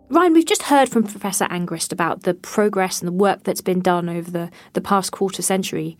Ryan, 0.07 0.33
we've 0.33 0.45
just 0.45 0.63
heard 0.63 0.87
from 0.87 1.03
Professor 1.03 1.45
Angrist 1.45 1.91
about 1.91 2.23
the 2.23 2.33
progress 2.33 3.01
and 3.01 3.07
the 3.07 3.11
work 3.11 3.43
that's 3.43 3.59
been 3.59 3.81
done 3.81 4.07
over 4.07 4.31
the, 4.31 4.49
the 4.71 4.79
past 4.79 5.11
quarter 5.11 5.41
century. 5.41 5.97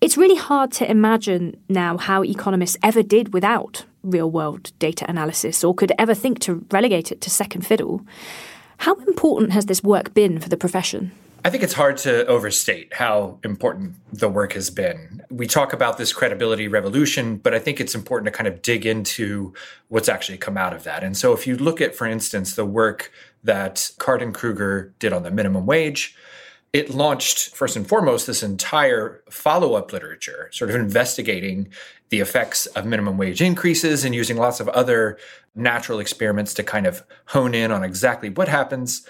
It's 0.00 0.16
really 0.16 0.36
hard 0.36 0.70
to 0.72 0.88
imagine 0.88 1.56
now 1.68 1.98
how 1.98 2.22
economists 2.22 2.76
ever 2.84 3.02
did 3.02 3.34
without 3.34 3.84
real 4.04 4.30
world 4.30 4.70
data 4.78 5.04
analysis 5.08 5.64
or 5.64 5.74
could 5.74 5.92
ever 5.98 6.14
think 6.14 6.38
to 6.40 6.64
relegate 6.70 7.10
it 7.10 7.20
to 7.22 7.30
second 7.30 7.66
fiddle. 7.66 8.02
How 8.78 8.94
important 8.94 9.50
has 9.52 9.66
this 9.66 9.82
work 9.82 10.14
been 10.14 10.38
for 10.38 10.48
the 10.48 10.56
profession? 10.56 11.10
I 11.44 11.50
think 11.50 11.64
it's 11.64 11.72
hard 11.72 11.96
to 11.98 12.26
overstate 12.26 12.94
how 12.94 13.40
important 13.42 13.94
the 14.12 14.28
work 14.28 14.52
has 14.52 14.70
been. 14.70 15.22
We 15.30 15.48
talk 15.48 15.72
about 15.72 15.98
this 15.98 16.12
credibility 16.12 16.68
revolution, 16.68 17.36
but 17.36 17.52
I 17.52 17.58
think 17.58 17.80
it's 17.80 17.96
important 17.96 18.26
to 18.26 18.30
kind 18.30 18.46
of 18.46 18.62
dig 18.62 18.86
into 18.86 19.52
what's 19.88 20.08
actually 20.08 20.38
come 20.38 20.56
out 20.56 20.74
of 20.74 20.84
that. 20.84 21.02
And 21.02 21.16
so 21.16 21.32
if 21.32 21.44
you 21.44 21.56
look 21.56 21.80
at, 21.80 21.96
for 21.96 22.06
instance, 22.06 22.54
the 22.54 22.64
work 22.64 23.12
that 23.42 23.90
Card 23.98 24.32
Krueger 24.32 24.94
did 25.00 25.12
on 25.12 25.24
the 25.24 25.30
minimum 25.32 25.66
wage, 25.66 26.16
it 26.72 26.90
launched 26.90 27.54
first 27.54 27.76
and 27.76 27.88
foremost 27.88 28.26
this 28.26 28.42
entire 28.42 29.22
follow-up 29.30 29.92
literature 29.92 30.48
sort 30.52 30.70
of 30.70 30.76
investigating 30.76 31.68
the 32.10 32.20
effects 32.20 32.66
of 32.66 32.86
minimum 32.86 33.16
wage 33.16 33.40
increases 33.40 34.04
and 34.04 34.14
using 34.14 34.36
lots 34.36 34.60
of 34.60 34.68
other 34.68 35.18
natural 35.54 35.98
experiments 35.98 36.54
to 36.54 36.62
kind 36.62 36.86
of 36.86 37.02
hone 37.26 37.54
in 37.54 37.72
on 37.72 37.82
exactly 37.82 38.30
what 38.30 38.48
happens. 38.48 39.06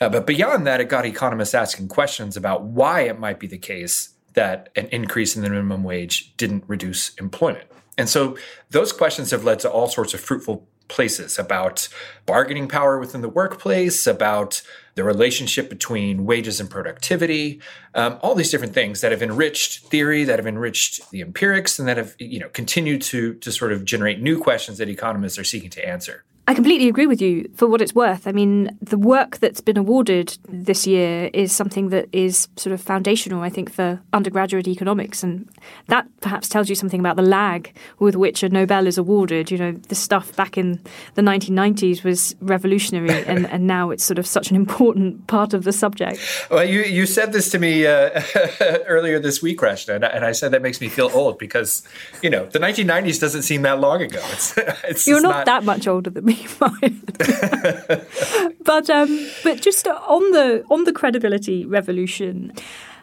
Uh, 0.00 0.08
but 0.08 0.26
beyond 0.26 0.66
that 0.66 0.80
it 0.80 0.88
got 0.88 1.04
economists 1.04 1.54
asking 1.54 1.88
questions 1.88 2.36
about 2.36 2.64
why 2.64 3.02
it 3.02 3.18
might 3.18 3.38
be 3.38 3.46
the 3.46 3.58
case 3.58 4.10
that 4.34 4.68
an 4.76 4.86
increase 4.86 5.36
in 5.36 5.42
the 5.42 5.50
minimum 5.50 5.82
wage 5.82 6.36
didn't 6.36 6.64
reduce 6.66 7.14
employment. 7.14 7.66
And 7.96 8.08
so 8.08 8.36
those 8.70 8.92
questions 8.92 9.30
have 9.32 9.44
led 9.44 9.58
to 9.60 9.70
all 9.70 9.88
sorts 9.88 10.14
of 10.14 10.20
fruitful 10.20 10.68
places 10.88 11.38
about 11.38 11.88
bargaining 12.26 12.68
power 12.68 12.98
within 12.98 13.20
the 13.20 13.28
workplace, 13.28 14.06
about 14.06 14.62
the 14.94 15.04
relationship 15.04 15.68
between 15.68 16.24
wages 16.24 16.58
and 16.58 16.68
productivity, 16.68 17.60
um, 17.94 18.18
all 18.20 18.34
these 18.34 18.50
different 18.50 18.74
things 18.74 19.00
that 19.00 19.12
have 19.12 19.22
enriched 19.22 19.86
theory, 19.86 20.24
that 20.24 20.38
have 20.38 20.46
enriched 20.46 21.10
the 21.10 21.20
empirics, 21.20 21.78
and 21.78 21.86
that 21.86 21.96
have 21.96 22.14
you 22.18 22.40
know 22.40 22.48
continued 22.48 23.02
to 23.02 23.34
to 23.34 23.52
sort 23.52 23.72
of 23.72 23.84
generate 23.84 24.20
new 24.20 24.40
questions 24.40 24.78
that 24.78 24.88
economists 24.88 25.38
are 25.38 25.44
seeking 25.44 25.70
to 25.70 25.86
answer. 25.86 26.24
I 26.48 26.54
completely 26.54 26.88
agree 26.88 27.06
with 27.06 27.20
you 27.20 27.46
for 27.56 27.68
what 27.68 27.82
it's 27.82 27.94
worth. 27.94 28.26
I 28.26 28.32
mean, 28.32 28.74
the 28.80 28.96
work 28.96 29.36
that's 29.36 29.60
been 29.60 29.76
awarded 29.76 30.38
this 30.48 30.86
year 30.86 31.28
is 31.34 31.52
something 31.52 31.90
that 31.90 32.08
is 32.10 32.48
sort 32.56 32.72
of 32.72 32.80
foundational, 32.80 33.42
I 33.42 33.50
think, 33.50 33.70
for 33.70 34.00
undergraduate 34.14 34.66
economics. 34.66 35.22
And 35.22 35.46
that 35.88 36.08
perhaps 36.22 36.48
tells 36.48 36.70
you 36.70 36.74
something 36.74 37.00
about 37.00 37.16
the 37.16 37.22
lag 37.22 37.76
with 37.98 38.16
which 38.16 38.42
a 38.42 38.48
Nobel 38.48 38.86
is 38.86 38.96
awarded. 38.96 39.50
You 39.50 39.58
know, 39.58 39.72
the 39.72 39.94
stuff 39.94 40.34
back 40.36 40.56
in 40.56 40.80
the 41.16 41.20
1990s 41.20 42.02
was 42.02 42.34
revolutionary, 42.40 43.22
and, 43.26 43.44
and 43.50 43.66
now 43.66 43.90
it's 43.90 44.04
sort 44.04 44.18
of 44.18 44.26
such 44.26 44.48
an 44.48 44.56
important 44.56 45.26
part 45.26 45.52
of 45.52 45.64
the 45.64 45.72
subject. 45.72 46.18
Well, 46.50 46.64
you, 46.64 46.80
you 46.80 47.04
said 47.04 47.34
this 47.34 47.50
to 47.50 47.58
me 47.58 47.86
uh, 47.86 48.22
earlier 48.86 49.18
this 49.18 49.42
week, 49.42 49.60
Rachna, 49.60 49.96
and, 49.96 50.04
and 50.04 50.24
I 50.24 50.32
said 50.32 50.52
that 50.52 50.62
makes 50.62 50.80
me 50.80 50.88
feel 50.88 51.10
old 51.12 51.36
because, 51.38 51.86
you 52.22 52.30
know, 52.30 52.46
the 52.46 52.58
1990s 52.58 53.20
doesn't 53.20 53.42
seem 53.42 53.60
that 53.62 53.80
long 53.80 54.00
ago. 54.00 54.22
It's, 54.32 54.56
it's 54.84 55.06
You're 55.06 55.20
not, 55.20 55.30
not 55.30 55.44
that 55.44 55.64
much 55.64 55.86
older 55.86 56.08
than 56.08 56.24
me. 56.24 56.37
but 58.64 58.90
um, 58.90 59.28
but 59.42 59.60
just 59.60 59.86
on 59.86 60.30
the 60.32 60.64
on 60.70 60.84
the 60.84 60.92
credibility 60.92 61.64
revolution, 61.64 62.52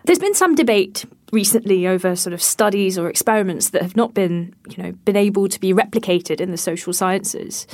there's 0.05 0.19
been 0.19 0.33
some 0.33 0.55
debate 0.55 1.05
recently 1.31 1.87
over 1.87 2.15
sort 2.15 2.33
of 2.33 2.41
studies 2.41 2.97
or 2.97 3.09
experiments 3.09 3.69
that 3.69 3.81
have 3.81 3.95
not 3.95 4.13
been 4.13 4.53
you 4.69 4.81
know 4.81 4.91
been 5.03 5.15
able 5.15 5.49
to 5.49 5.59
be 5.59 5.73
replicated 5.73 6.39
in 6.39 6.51
the 6.51 6.57
social 6.57 6.93
sciences. 6.93 7.67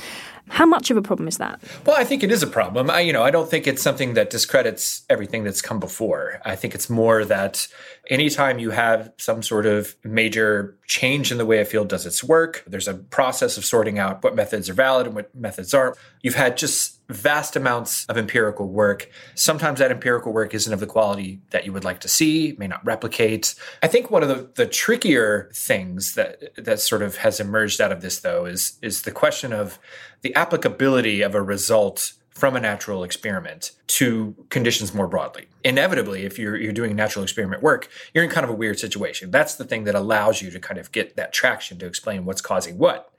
How 0.48 0.66
much 0.66 0.90
of 0.90 0.96
a 0.96 1.02
problem 1.02 1.28
is 1.28 1.38
that? 1.38 1.60
Well, 1.86 1.96
I 1.96 2.04
think 2.04 2.22
it 2.22 2.30
is 2.30 2.42
a 2.42 2.46
problem. 2.46 2.90
I, 2.90 3.00
you 3.00 3.12
know, 3.12 3.22
I 3.22 3.30
don't 3.30 3.48
think 3.48 3.66
it's 3.66 3.82
something 3.82 4.14
that 4.14 4.30
discredits 4.30 5.04
everything 5.08 5.44
that's 5.44 5.62
come 5.62 5.80
before. 5.80 6.40
I 6.44 6.56
think 6.56 6.74
it's 6.74 6.90
more 6.90 7.24
that 7.24 7.68
anytime 8.10 8.58
you 8.58 8.70
have 8.70 9.12
some 9.18 9.42
sort 9.42 9.66
of 9.66 9.96
major 10.04 10.76
change 10.86 11.32
in 11.32 11.38
the 11.38 11.46
way 11.46 11.60
a 11.60 11.64
field 11.64 11.88
does 11.88 12.04
its 12.04 12.22
work, 12.22 12.64
there's 12.66 12.88
a 12.88 12.94
process 12.94 13.56
of 13.56 13.64
sorting 13.64 13.98
out 13.98 14.22
what 14.22 14.34
methods 14.34 14.68
are 14.68 14.74
valid 14.74 15.06
and 15.06 15.14
what 15.14 15.34
methods 15.34 15.72
aren't. 15.72 15.96
You've 16.22 16.34
had 16.34 16.56
just 16.56 17.00
vast 17.08 17.56
amounts 17.56 18.04
of 18.06 18.16
empirical 18.16 18.68
work. 18.68 19.10
Sometimes 19.34 19.78
that 19.78 19.90
empirical 19.90 20.32
work 20.32 20.54
isn't 20.54 20.72
of 20.72 20.80
the 20.80 20.86
quality 20.86 21.40
that 21.50 21.64
you 21.66 21.72
would 21.72 21.84
like 21.84 22.00
to 22.00 22.08
see, 22.08 22.54
may 22.58 22.66
not 22.66 22.84
replicate. 22.84 23.54
I 23.82 23.88
think 23.88 24.10
one 24.10 24.22
of 24.22 24.28
the, 24.28 24.50
the 24.54 24.66
trickier 24.66 25.50
things 25.52 26.14
that 26.14 26.54
that 26.56 26.80
sort 26.80 27.02
of 27.02 27.16
has 27.16 27.40
emerged 27.40 27.80
out 27.80 27.92
of 27.92 28.00
this 28.00 28.20
though 28.20 28.46
is 28.46 28.78
is 28.82 29.02
the 29.02 29.10
question 29.10 29.52
of 29.52 29.78
the 30.22 30.34
applicability 30.34 31.20
of 31.22 31.34
a 31.34 31.42
result 31.42 32.14
from 32.30 32.56
a 32.56 32.60
natural 32.60 33.04
experiment 33.04 33.72
to 33.86 34.34
conditions 34.48 34.94
more 34.94 35.06
broadly. 35.06 35.46
Inevitably, 35.64 36.24
if 36.24 36.38
you're 36.38 36.56
you're 36.56 36.72
doing 36.72 36.96
natural 36.96 37.22
experiment 37.22 37.62
work, 37.62 37.88
you're 38.14 38.24
in 38.24 38.30
kind 38.30 38.44
of 38.44 38.50
a 38.50 38.54
weird 38.54 38.78
situation. 38.78 39.30
That's 39.30 39.54
the 39.56 39.64
thing 39.64 39.84
that 39.84 39.94
allows 39.94 40.40
you 40.40 40.50
to 40.50 40.58
kind 40.58 40.80
of 40.80 40.90
get 40.92 41.16
that 41.16 41.32
traction 41.32 41.78
to 41.78 41.86
explain 41.86 42.24
what's 42.24 42.40
causing 42.40 42.78
what. 42.78 43.12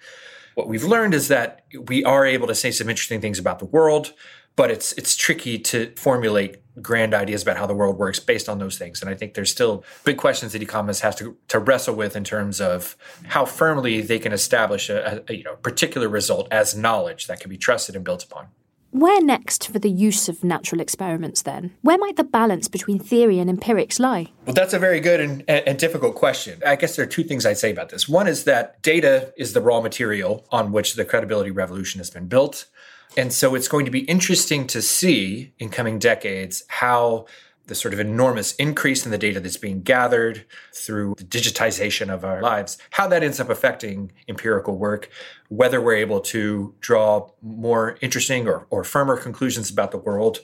What 0.55 0.67
we've 0.67 0.83
learned 0.83 1.13
is 1.13 1.27
that 1.27 1.63
we 1.87 2.03
are 2.03 2.25
able 2.25 2.47
to 2.47 2.55
say 2.55 2.71
some 2.71 2.89
interesting 2.89 3.21
things 3.21 3.39
about 3.39 3.59
the 3.59 3.65
world, 3.65 4.13
but 4.55 4.71
it's 4.71 4.93
it's 4.93 5.15
tricky 5.15 5.59
to 5.59 5.93
formulate 5.95 6.57
grand 6.81 7.13
ideas 7.13 7.43
about 7.43 7.57
how 7.57 7.65
the 7.65 7.73
world 7.73 7.97
works 7.97 8.19
based 8.19 8.49
on 8.49 8.59
those 8.59 8.77
things. 8.77 9.01
And 9.01 9.09
I 9.09 9.15
think 9.15 9.33
there's 9.33 9.51
still 9.51 9.83
big 10.03 10.17
questions 10.17 10.53
that 10.53 10.62
economists 10.62 11.01
have 11.01 11.15
to, 11.17 11.38
to 11.49 11.59
wrestle 11.59 11.95
with 11.95 12.15
in 12.15 12.23
terms 12.23 12.59
of 12.59 12.97
how 13.25 13.45
firmly 13.45 14.01
they 14.01 14.19
can 14.19 14.33
establish 14.33 14.89
a, 14.89 15.23
a 15.27 15.36
you 15.36 15.43
know 15.43 15.55
particular 15.57 16.09
result 16.09 16.47
as 16.51 16.75
knowledge 16.75 17.27
that 17.27 17.39
can 17.39 17.49
be 17.49 17.57
trusted 17.57 17.95
and 17.95 18.03
built 18.03 18.23
upon. 18.23 18.47
Where 18.93 19.23
next 19.23 19.69
for 19.69 19.79
the 19.79 19.89
use 19.89 20.29
of 20.29 20.43
natural 20.43 20.79
experiments 20.79 21.41
then? 21.41 21.71
Where 21.81 21.97
might 21.97 22.15
the 22.15 22.23
balance 22.23 22.67
between 22.67 22.99
theory 22.99 23.39
and 23.39 23.49
empirics 23.49 23.99
lie? 23.99 24.27
Well, 24.45 24.53
that's 24.53 24.75
a 24.75 24.77
very 24.77 24.99
good 24.99 25.19
and, 25.19 25.43
and, 25.49 25.79
difficult 25.79 26.13
question. 26.13 26.62
I 26.63 26.75
guess 26.75 26.95
there 26.95 27.03
are 27.03 27.07
two 27.07 27.23
things 27.23 27.43
I'd 27.43 27.57
say 27.57 27.71
about 27.71 27.89
this. 27.89 28.07
One 28.07 28.27
is 28.27 28.43
that 28.43 28.83
data 28.83 29.33
is 29.36 29.53
the 29.53 29.62
raw 29.62 29.81
material 29.81 30.45
on 30.51 30.71
which 30.71 30.93
the 30.93 31.05
credibility 31.05 31.49
revolution 31.49 31.97
has 32.01 32.12
been 32.12 32.27
built. 32.27 32.67
And 33.15 33.32
so 33.32 33.56
it's 33.56 33.67
going 33.67 33.86
to 33.86 33.91
be 33.91 34.02
interesting 34.02 34.65
to 34.67 34.82
see 34.82 35.54
in 35.60 35.69
coming 35.69 35.99
decades 35.99 36.63
how 36.67 37.26
the 37.67 37.76
sort 37.76 37.93
of 37.93 37.99
enormous 37.99 38.54
increase 38.56 39.06
in 39.06 39.12
the 39.12 39.17
data 39.17 39.39
that's 39.39 39.58
being 39.58 39.82
gathered 39.82 40.45
through 40.76 41.15
the 41.17 41.23
digitization 41.23 42.13
of 42.13 42.26
our 42.26 42.41
lives, 42.41 42.78
how 42.91 43.08
that 43.08 43.23
ends 43.23 43.39
up 43.39 43.49
affecting 43.49 44.12
empirical 44.28 44.78
work, 44.78 45.10
whether 45.47 45.80
we're 45.80 45.95
able 45.95 46.19
to 46.19 46.76
draw 46.82 47.30
more 47.41 47.97
interesting 48.02 48.47
or, 48.47 48.67
or 48.69 48.84
firmer 48.84 49.15
conclusions 49.15 49.69
about 49.69 49.91
the 49.91 49.97
world, 49.97 50.39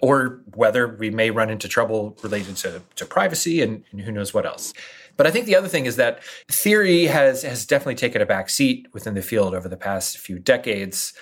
or 0.00 0.42
whether 0.54 0.88
we 0.88 1.10
may 1.10 1.30
run 1.30 1.48
into 1.48 1.68
trouble 1.68 2.16
related 2.22 2.56
to, 2.56 2.82
to 2.96 3.06
privacy 3.06 3.62
and, 3.62 3.84
and 3.92 4.00
who 4.00 4.10
knows 4.10 4.34
what 4.34 4.44
else. 4.44 4.74
But 5.16 5.28
I 5.28 5.30
think 5.30 5.46
the 5.46 5.54
other 5.54 5.68
thing 5.68 5.86
is 5.86 5.94
that 5.96 6.24
theory 6.48 7.04
has, 7.04 7.42
has 7.42 7.64
definitely 7.64 7.94
taken 7.94 8.20
a 8.20 8.26
back 8.26 8.50
seat 8.50 8.88
within 8.92 9.14
the 9.14 9.22
field 9.22 9.54
over 9.54 9.68
the 9.68 9.76
past 9.76 10.18
few 10.18 10.40
decades. 10.40 11.14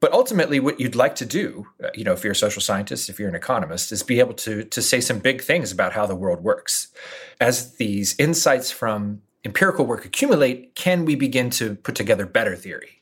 But 0.00 0.12
ultimately, 0.12 0.60
what 0.60 0.78
you'd 0.78 0.94
like 0.94 1.16
to 1.16 1.26
do, 1.26 1.66
uh, 1.82 1.88
you 1.94 2.04
know, 2.04 2.12
if 2.12 2.22
you're 2.22 2.32
a 2.32 2.36
social 2.36 2.62
scientist, 2.62 3.08
if 3.08 3.18
you're 3.18 3.28
an 3.28 3.34
economist, 3.34 3.90
is 3.90 4.02
be 4.02 4.20
able 4.20 4.34
to 4.34 4.64
to 4.64 4.82
say 4.82 5.00
some 5.00 5.18
big 5.18 5.42
things 5.42 5.72
about 5.72 5.92
how 5.92 6.06
the 6.06 6.14
world 6.14 6.42
works. 6.42 6.88
As 7.40 7.76
these 7.76 8.14
insights 8.18 8.70
from 8.70 9.22
empirical 9.44 9.86
work 9.86 10.04
accumulate, 10.04 10.74
can 10.74 11.04
we 11.04 11.14
begin 11.14 11.50
to 11.50 11.76
put 11.76 11.94
together 11.94 12.26
better 12.26 12.54
theory? 12.54 12.97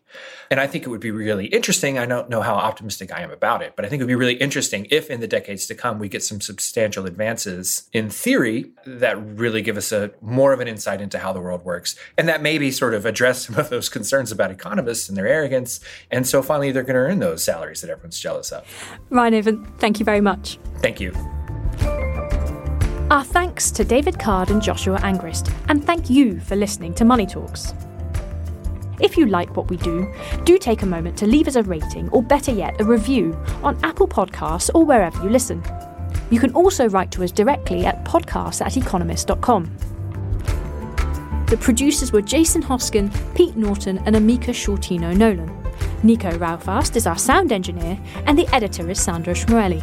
And 0.51 0.61
I 0.61 0.67
think 0.67 0.85
it 0.85 0.89
would 0.89 1.01
be 1.01 1.11
really 1.11 1.47
interesting. 1.47 1.99
I 1.99 2.07
don't 2.07 2.29
know 2.29 2.41
how 2.41 2.55
optimistic 2.55 3.13
I 3.13 3.23
am 3.23 3.31
about 3.31 3.63
it, 3.63 3.75
but 3.77 3.85
I 3.85 3.89
think 3.89 4.01
it 4.01 4.05
would 4.05 4.09
be 4.09 4.15
really 4.15 4.35
interesting 4.35 4.87
if 4.91 5.11
in 5.11 5.21
the 5.21 5.27
decades 5.27 5.67
to 5.67 5.75
come 5.75 5.99
we 5.99 6.09
get 6.09 6.23
some 6.23 6.41
substantial 6.41 7.07
advances 7.07 7.89
in 7.93 8.11
theory 8.11 8.71
that 8.87 9.17
really 9.39 9.63
give 9.63 9.77
us 9.77 9.93
a 9.93 10.13
more 10.21 10.53
of 10.53 10.61
an 10.61 10.69
insight 10.69 11.01
into 11.01 11.19
how 11.19 11.33
the 11.33 11.41
world 11.41 11.65
works 11.65 11.97
and 12.17 12.29
that 12.29 12.43
maybe 12.43 12.71
sort 12.71 12.95
of 12.95 13.07
address 13.07 13.47
some 13.47 13.57
of 13.57 13.71
those 13.71 13.89
concerns 13.89 14.31
about 14.31 14.51
economists 14.51 15.09
and 15.09 15.17
their 15.17 15.27
arrogance. 15.27 15.81
And 16.11 16.27
so 16.27 16.43
finally 16.43 16.71
they're 16.73 16.83
going 16.83 16.95
to 16.95 17.01
earn 17.01 17.19
those 17.19 17.43
salaries 17.43 17.81
that 17.81 17.91
everyone's 17.91 18.21
jealous 18.21 18.53
of. 18.53 18.65
Ryan 19.11 19.35
Avent, 19.35 19.79
thank 19.79 19.99
you 19.99 20.05
very 20.05 20.21
much. 20.21 20.59
Thank 20.79 21.01
you. 21.01 21.13
Our 23.09 23.23
thanks 23.23 23.71
to 23.71 23.85
David 23.85 24.19
Card 24.19 24.51
and 24.51 24.61
Joshua 24.61 24.99
Angrist, 24.99 25.53
and 25.69 25.85
thank 25.85 26.11
you 26.11 26.41
for 26.41 26.57
listening 26.57 26.93
to 26.95 27.05
Money 27.05 27.25
Talks. 27.25 27.73
If 29.01 29.17
you 29.17 29.27
like 29.27 29.57
what 29.57 29.69
we 29.69 29.77
do, 29.77 30.13
do 30.45 30.59
take 30.59 30.83
a 30.83 30.87
moment 30.87 31.17
to 31.19 31.27
leave 31.27 31.49
us 31.49 31.57
a 31.57 31.63
rating 31.63 32.09
or 32.11 32.23
better 32.23 32.53
yet, 32.53 32.81
a 32.81 32.85
review 32.85 33.37
on 33.63 33.79
Apple 33.83 34.09
Podcasts 34.09 34.71
or 34.75 34.85
wherever 34.85 35.23
you 35.23 35.31
listen. 35.31 35.63
You 36.31 36.41
can 36.41 36.53
also 36.53 36.89
write 36.89 37.11
to 37.13 37.25
us 37.25 37.31
directly 37.31 37.85
at 37.87 38.05
podcast 38.05 38.65
at 38.65 38.77
economist.com. 38.77 39.77
The 41.47 41.57
producers 41.59 42.11
were 42.11 42.23
Jason 42.23 42.63
Hoskin, 42.63 43.13
Pete 43.37 43.57
Norton, 43.57 43.99
and 43.99 44.17
Amika 44.17 44.51
Shortino 44.51 45.17
Nolan. 45.17 45.55
Nico 46.03 46.31
Rofast 46.33 46.97
is 46.97 47.07
our 47.07 47.19
sound 47.19 47.53
engineer, 47.53 48.01
and 48.27 48.37
the 48.37 48.49
editor 48.55 48.91
is 48.91 49.01
Sandra 49.01 49.35
Schmueli. 49.35 49.81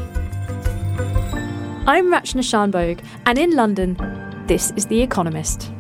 I'm 1.87 2.11
Rachna 2.11 2.41
Shanbhogue, 2.41 3.03
and 3.25 3.37
in 3.37 3.55
London, 3.55 3.95
this 4.47 4.71
is 4.71 4.85
The 4.85 5.01
Economist. 5.01 5.71